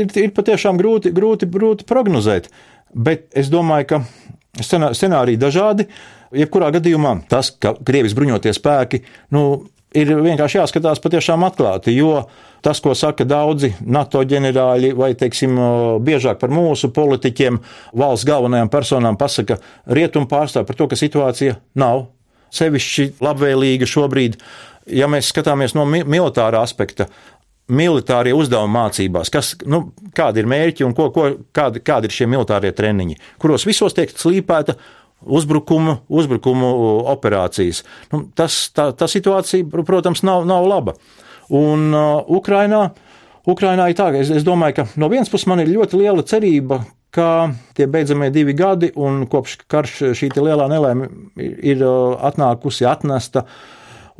ir, 0.00 0.10
ir 0.22 0.34
patiešām 0.36 0.80
grūti, 0.80 1.12
grūti, 1.14 1.48
grūti 1.50 1.86
prognozēt. 1.88 2.50
Bet 2.94 3.28
es 3.36 3.50
domāju, 3.52 3.88
ka 3.92 4.02
scenāriji 4.62 5.40
dažādi. 5.40 5.88
Jebkurā 6.36 6.72
gadījumā 6.74 7.20
tas, 7.30 7.52
ka 7.52 7.76
Krievijas 7.86 8.16
bruņotie 8.16 8.52
spēki 8.56 9.02
nu, 9.34 9.66
ir 9.96 10.10
vienkārši 10.24 10.60
jāskatās 10.60 11.00
patiešām 11.02 11.44
atklāti, 11.46 11.94
jo 11.96 12.26
tas, 12.64 12.80
ko 12.82 12.94
saka 12.98 13.24
daudzi 13.28 13.72
NATO 13.86 14.22
ģenerāļi, 14.26 14.92
vai, 14.98 15.12
teiksim, 15.18 15.58
biežāk 16.04 16.40
par 16.40 16.52
mūsu 16.54 16.90
politiķiem, 16.94 17.60
valsts 17.96 18.26
galvenajām 18.28 18.72
personām, 18.72 19.18
pasaka 19.20 19.60
rietumu 19.86 20.28
pārstāvju 20.30 20.68
par 20.68 20.80
to, 20.80 20.88
ka 20.90 20.98
situācija 20.98 21.60
nav 21.78 22.08
sevišķi 22.56 23.12
labvēlīga 23.24 23.88
šobrīd. 23.90 24.40
Ja 24.86 25.08
mēs 25.10 25.32
skatāmies 25.32 25.74
no 25.74 25.82
militārā 25.86 26.60
aspekta, 26.62 27.08
militārie 27.72 28.34
uzdevumi 28.36 28.76
mācībās, 28.76 29.30
kas, 29.32 29.54
nu, 29.66 29.88
kādi 30.14 30.42
ir 30.42 30.50
mērķi 30.50 30.86
un 30.86 30.94
ko, 30.94 31.08
ko, 31.14 31.26
kādi, 31.56 31.82
kādi 31.82 32.06
ir 32.06 32.14
šie 32.14 32.28
militārie 32.30 32.70
treniņi, 32.76 33.18
kuros 33.42 33.66
visos 33.66 33.96
tiek 33.96 34.12
slīpēta 34.12 34.76
uzbrukumu, 35.26 35.98
uzbrukumu 36.08 36.70
operācijas. 37.10 37.82
Nu, 38.12 38.26
tas, 38.38 38.66
tā, 38.76 38.92
tā 38.94 39.08
situācija, 39.10 39.66
protams, 39.86 40.22
nav, 40.26 40.46
nav 40.46 40.66
laba. 40.68 40.94
Un 41.56 41.90
uh, 41.94 42.22
Ukrainā, 42.38 42.90
Ukrainā 43.46 43.88
ir 43.90 43.98
tā, 43.98 44.10
ka 44.14 44.22
es, 44.22 44.30
es 44.34 44.46
domāju, 44.46 44.80
ka 44.80 44.86
no 45.00 45.10
vienas 45.10 45.30
puses 45.32 45.48
man 45.50 45.62
ir 45.62 45.72
ļoti 45.72 45.98
liela 46.02 46.26
cerība, 46.26 46.84
ka 47.14 47.48
tie 47.74 47.86
beidzamie 47.90 48.28
divi 48.34 48.52
gadi 48.54 48.90
un 48.98 49.24
kopš 49.30 49.60
karš 49.70 50.00
šī 50.18 50.30
lielā 50.36 50.66
nelaime 50.68 51.08
ir, 51.40 51.54
ir 51.74 51.84
atnākusi, 51.86 52.84
atnesta 52.86 53.46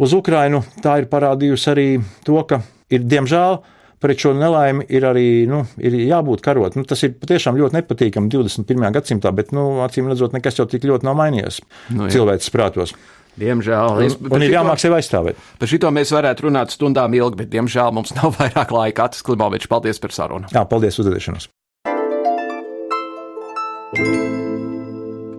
uz 0.01 0.15
Ukrainu, 0.17 0.63
tā 0.83 1.01
ir 1.03 1.11
parādījusi 1.11 1.71
arī 1.73 1.89
to, 2.25 2.39
ka 2.49 2.63
ir 2.93 3.07
diemžēl 3.07 3.61
pret 4.03 4.21
šo 4.21 4.35
nelaimi 4.37 4.85
ir 4.93 5.07
arī 5.09 5.29
nu, 5.49 5.63
ir 5.81 5.97
jābūt 5.97 6.43
karot. 6.45 6.77
Nu, 6.77 6.85
tas 6.89 7.03
ir 7.07 7.17
patiešām 7.17 7.57
ļoti 7.59 7.79
nepatīkami 7.79 8.31
21. 8.33 8.89
gadsimtā, 8.95 9.33
bet 9.35 9.55
nu, 9.57 9.81
acīm 9.87 10.11
redzot, 10.13 10.37
nekas 10.37 10.61
jau 10.61 10.69
tik 10.71 10.85
ļoti 10.87 11.09
nav 11.09 11.17
mainījies 11.19 11.63
nu, 11.97 12.11
cilvēces 12.13 12.53
prātos. 12.55 12.95
Diemžēl. 13.37 14.01
Es, 14.07 14.17
un, 14.17 14.31
un 14.33 14.45
ir 14.45 14.55
jāmāk 14.55 14.81
sevi 14.81 14.97
aizstāvēt. 14.97 15.41
Par 15.61 15.69
šito 15.69 15.91
mēs 15.93 16.13
varētu 16.15 16.47
runāt 16.49 16.73
stundām 16.73 17.13
ilgi, 17.19 17.43
bet, 17.43 17.53
diemžēl, 17.53 17.93
mums 17.97 18.15
nav 18.17 18.33
vairāk 18.39 18.73
laika. 18.73 19.11
Atis 19.11 19.25
Klimovičs, 19.27 19.69
paldies 19.73 20.01
par 20.01 20.17
sarunu. 20.17 20.49
Jā, 20.55 20.65
paldies 20.71 20.97
uzvedēšanos. 21.03 21.51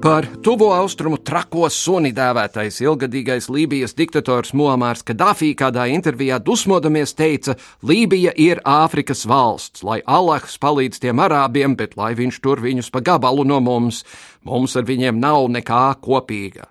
Par 0.02 0.26
tuvo 0.44 0.68
austrumu 0.78 1.18
trako 1.18 1.66
suni 1.74 2.12
dēvētais 2.14 2.76
ilgadīgais 2.84 3.48
Lībijas 3.50 3.96
diktators 3.98 4.54
Muamārs 4.54 5.02
Kadafī 5.02 5.56
kādā 5.58 5.88
intervijā 5.90 6.38
dusmodamies 6.38 7.16
teica, 7.18 7.56
Lībija 7.82 8.36
ir 8.38 8.62
Āfrikas 8.62 9.26
valsts, 9.26 9.82
lai 9.82 10.04
Allahs 10.06 10.60
palīdz 10.62 11.02
tiem 11.02 11.18
arābiem, 11.26 11.74
bet 11.80 11.98
lai 11.98 12.12
viņš 12.20 12.38
tur 12.46 12.62
viņus 12.62 12.92
pa 12.94 13.02
gabalu 13.02 13.48
no 13.50 13.58
mums, 13.58 14.04
mums 14.46 14.78
ar 14.78 14.86
viņiem 14.86 15.18
nav 15.18 15.50
nekā 15.58 15.86
kopīga. 15.98 16.70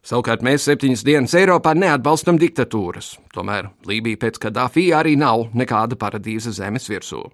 Savukārt 0.00 0.40
mēs 0.40 0.64
septiņas 0.64 1.04
dienas 1.04 1.36
Eiropā 1.36 1.74
neatbalstam 1.76 2.40
diktatūras, 2.40 3.18
tomēr 3.36 3.68
Lībija 3.84 4.24
pēc 4.24 4.40
Kadafī 4.46 4.88
arī 4.96 5.18
nav 5.20 5.50
nekāda 5.52 6.00
paradīze 6.00 6.56
zemes 6.56 6.88
virsū. 6.88 7.26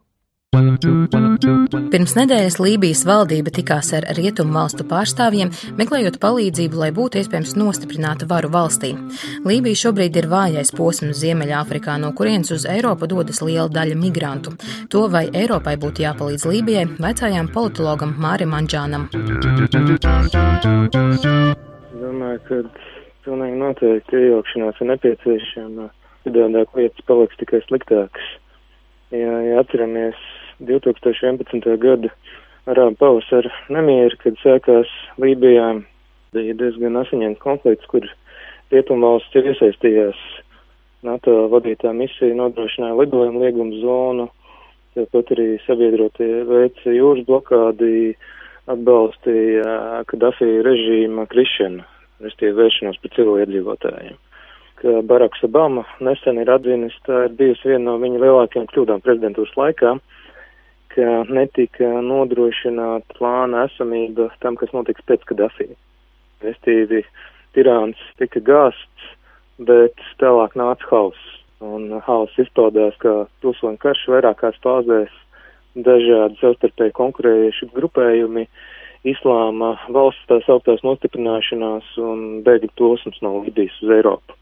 Pirms 0.55 2.13
nedēļas 2.15 2.57
Lībijas 2.63 3.01
valdība 3.09 3.51
tikās 3.55 3.89
ar 3.97 4.05
rietumu 4.15 4.55
valstu 4.55 4.85
pārstāvjiem, 4.87 5.49
meklējot 5.81 6.21
palīdzību, 6.23 6.79
lai 6.79 6.91
būtu 6.95 7.19
iespējams 7.19 7.57
nostiprināt 7.59 8.23
varu 8.31 8.53
valstī. 8.55 8.93
Lībija 9.43 9.81
šobrīd 9.81 10.15
ir 10.21 10.29
vājais 10.31 10.71
posms 10.79 11.19
Ziemeļāfrikā, 11.25 11.97
no 11.99 12.13
kurienes 12.15 12.53
uz 12.55 12.67
Eiropu 12.71 13.09
dodas 13.11 13.43
liela 13.43 13.67
daļa 13.67 13.97
migrantu. 13.99 14.55
To, 14.95 15.09
vai 15.11 15.25
Eiropai 15.35 15.75
būtu 15.83 16.05
jāpalīdz 16.05 16.47
Lībijai, 16.47 16.87
vaicājām 17.03 17.51
politologam 17.57 18.15
Mārim 18.23 18.55
Anģānam. 18.55 19.09
Domāju, 21.99 22.39
ka 22.47 22.63
pilnīgi 23.27 23.59
noteikti 23.59 24.23
iejaukšanās 24.23 24.79
ir 24.79 24.91
nepieciešama. 24.93 25.91
Citādāk 26.25 26.79
lietas 26.79 27.11
paliks 27.11 27.43
tikai 27.43 27.65
sliktākas. 27.67 28.33
Ja, 29.15 29.35
ja 29.47 29.61
atceramies 29.61 30.19
2011. 30.61 31.77
gada 31.79 32.11
arābu 32.71 32.97
pavasara 33.01 33.51
nemieri, 33.73 34.17
kad 34.23 34.39
sākās 34.43 34.91
Lībijā, 35.21 35.83
bija 36.35 36.55
diezgan 36.59 36.99
asiņains 37.03 37.41
konflikts, 37.43 37.89
kur 37.91 38.07
rietumvalsts 38.73 39.37
ir 39.39 39.51
iesaistījās. 39.53 40.21
NATO 41.05 41.49
vadītā 41.53 41.93
misija 41.93 42.35
nodrošināja 42.39 42.97
lidojumu 43.03 43.43
liegumu 43.45 43.81
zonu, 43.83 44.29
tāpat 44.97 45.35
arī 45.37 45.49
sabiedrotie 45.67 46.31
veica 46.49 46.95
jūras 46.95 47.27
blokādi, 47.29 48.15
atbalstīja 48.71 50.05
Kadafī 50.09 50.55
režīma 50.65 51.27
krišanu, 51.29 51.85
restīvi 52.25 52.57
vēršanos 52.63 53.03
pret 53.03 53.19
civiliedzīvotājiem 53.19 54.23
ka 54.85 55.01
Baraks 55.09 55.41
Obama 55.47 55.85
nesen 56.05 56.37
ir 56.43 56.51
atzinis, 56.53 56.97
tā 57.09 57.25
ir 57.27 57.37
bijusi 57.39 57.71
viena 57.71 57.87
no 57.87 57.95
viņa 58.03 58.21
lielākajām 58.21 58.67
kļūdām 58.69 59.01
prezidentūras 59.05 59.55
laikā, 59.57 59.95
ka 60.95 61.25
netika 61.29 61.89
nodrošināta 62.05 63.19
plāna 63.19 63.67
esamība 63.69 64.31
tam, 64.45 64.59
kas 64.61 64.73
notiks 64.77 65.05
pēc 65.09 65.25
Kadafī. 65.29 65.69
Restīvi, 66.45 67.03
tirāns 67.57 68.01
tika 68.21 68.43
gāsts, 68.45 69.09
bet 69.59 69.99
tālāk 70.23 70.57
nāca 70.59 70.91
hauss. 70.91 71.33
Un 71.65 71.89
hauss 72.05 72.41
izpaudās 72.43 72.97
kā 73.01 73.25
pilsoņu 73.41 73.81
karš 73.81 74.07
vairākās 74.13 74.59
fāzēs, 74.65 75.13
dažādi 75.75 76.39
savstarpēji 76.41 76.95
konkurējuši 76.99 77.71
grupējumi, 77.75 78.47
islāma 79.09 79.75
valsts 79.95 80.29
tās 80.31 80.49
augtās 80.53 80.85
nostiprināšanās 80.87 81.95
un 82.03 82.25
bēgļu 82.47 82.73
plosums 82.79 83.21
no 83.25 83.39
Libijas 83.45 83.77
uz 83.83 83.95
Eiropu. 83.99 84.37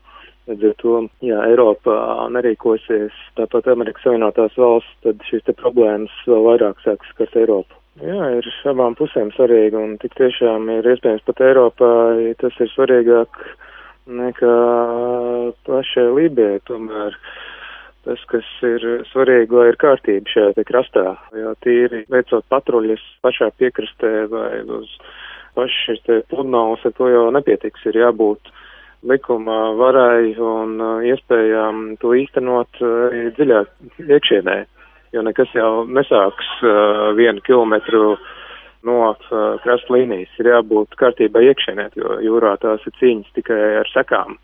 Līdz 0.51 0.65
ar 0.67 0.75
to, 0.81 0.95
ja 1.23 1.45
Eiropa 1.47 1.95
nerīkosies 2.35 3.15
tāpat 3.39 3.69
Amerikas 3.71 4.03
Savienotās 4.03 4.57
valsts, 4.59 4.97
tad 5.05 5.23
šīs 5.29 5.45
te 5.47 5.55
problēmas 5.55 6.15
vēl 6.27 6.43
vairāk 6.49 6.83
sāks 6.83 7.13
skart 7.15 7.37
Eiropu. 7.39 7.79
Jā, 8.03 8.31
ir 8.41 8.49
abām 8.71 8.97
pusēm 8.99 9.31
svarīgi, 9.37 9.77
un 9.79 9.95
tik 10.03 10.17
tiešām 10.19 10.67
ir 10.73 10.89
iespējams 10.95 11.23
pat 11.29 11.43
Eiropā 11.47 11.93
tas 12.41 12.57
ir 12.65 12.71
svarīgāk 12.73 13.39
nekā 14.11 14.55
pašai 15.69 16.09
Lībijai. 16.17 16.63
Tomēr 16.67 17.19
tas, 18.09 18.25
kas 18.33 18.49
ir 18.67 18.87
svarīgi, 19.13 19.55
lai 19.55 19.69
ir 19.71 19.79
kārtība 19.79 20.33
šajā 20.33 20.67
krastā, 20.67 21.05
jo 21.39 21.53
tīri 21.63 22.03
veicot 22.11 22.49
patruļas 22.51 23.05
pašā 23.23 23.53
piekrastē 23.61 24.13
vai 24.33 24.65
uz 24.81 24.91
pašas 25.55 26.03
pludmales, 26.33 26.83
ar 26.89 26.97
to 26.99 27.13
jau 27.13 27.29
nepietiks, 27.37 27.87
ir 27.93 28.01
jābūt 28.03 28.51
likuma 29.09 29.73
varai 29.79 30.35
un 30.39 30.77
iespējām 31.09 31.97
to 32.03 32.15
īstenot 32.19 32.79
arī 32.83 33.27
dziļāk 33.39 34.07
iekšienē 34.07 34.61
jo 35.13 35.25
nekas 35.27 35.53
jau 35.57 35.85
nesāks 35.89 36.49
uh, 36.65 37.11
vienu 37.17 37.43
kilometru 37.47 38.17
no 38.87 38.97
uh, 39.13 39.43
krasta 39.65 39.95
līnijas. 39.95 40.33
Ir 40.41 40.51
jābūt 40.55 40.97
kārtībai 41.01 41.45
iekšienē, 41.51 41.91
jo 42.01 42.17
jūrā 42.25 42.57
tās 42.63 42.85
ir 42.89 42.97
cīņas 43.01 43.37
tikai 43.37 43.61
ar 43.83 43.93
sekām, 43.93 44.39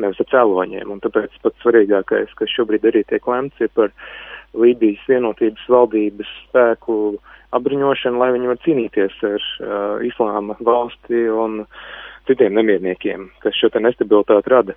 nevis 0.00 0.20
ar 0.22 0.30
cēloņiem. 0.32 0.92
Un 0.92 1.02
tāpēc 1.04 1.34
pats 1.42 1.64
svarīgākais, 1.64 2.36
kas 2.38 2.52
šobrīd 2.54 2.86
arī 2.90 3.04
tiek 3.08 3.26
lemts, 3.30 3.60
ir 3.64 3.72
par 3.76 3.94
Lībijas 4.54 5.02
vienotības 5.10 5.64
valdības 5.66 6.28
spēku 6.44 7.16
apbruņošanu, 7.56 8.20
lai 8.20 8.30
viņi 8.36 8.50
var 8.52 8.60
cīnīties 8.62 9.16
ar 9.26 9.40
uh, 9.40 10.04
islāma 10.06 10.58
valsti 10.62 11.26
un 11.32 11.64
citiem 12.28 12.54
nemierniekiem, 12.58 13.28
kas 13.44 13.56
šo 13.58 13.70
nestabilitāti 13.80 14.52
rada. 14.52 14.76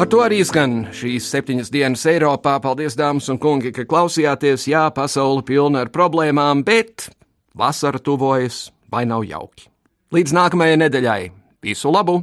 Ar 0.00 0.08
to 0.08 0.22
arī 0.24 0.38
skan 0.48 0.86
šīs 0.96 1.26
septiņas 1.28 1.68
dienas 1.74 2.06
Eiropā. 2.08 2.54
Paldies, 2.64 2.96
dāmas 2.96 3.28
un 3.28 3.36
kungi, 3.36 3.68
ka 3.76 3.84
klausījāties. 3.84 4.64
Jā, 4.72 4.86
pasaule 4.96 5.44
pilna 5.44 5.84
ar 5.84 5.92
problēmām, 5.92 6.64
bet 6.64 7.10
vasara 7.52 8.00
tuvojas, 8.00 8.70
vai 8.88 9.04
nav 9.04 9.26
jauki. 9.28 9.68
Līdz 10.16 10.32
nākamajai 10.38 10.80
nedēļai 10.86 11.22
visu 11.62 11.92
labu! 11.92 12.22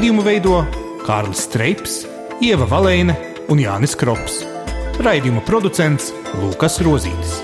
Raidījumu 0.00 0.22
veido 0.24 0.58
Kārlis 1.04 1.42
Streips 1.44 1.98
Ieva 2.40 2.64
Valēne 2.64 3.12
un 3.52 3.58
Jānis 3.60 3.92
Krops. 4.00 4.38
Raidījuma 5.04 5.42
producents 5.44 6.06
Lukas 6.40 6.78
Rozītis. 6.80 7.34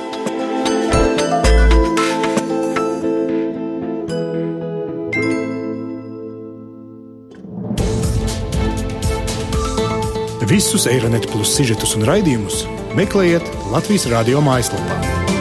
Visus 10.48 10.88
Eironet 10.88 11.28
plus 11.28 11.52
sižetus 11.60 11.92
un 12.00 12.08
raidījumus 12.08 12.64
meklējiet 12.96 13.52
Latvijas 13.68 14.08
radio 14.16 14.40
mājaslapā. 14.40 15.35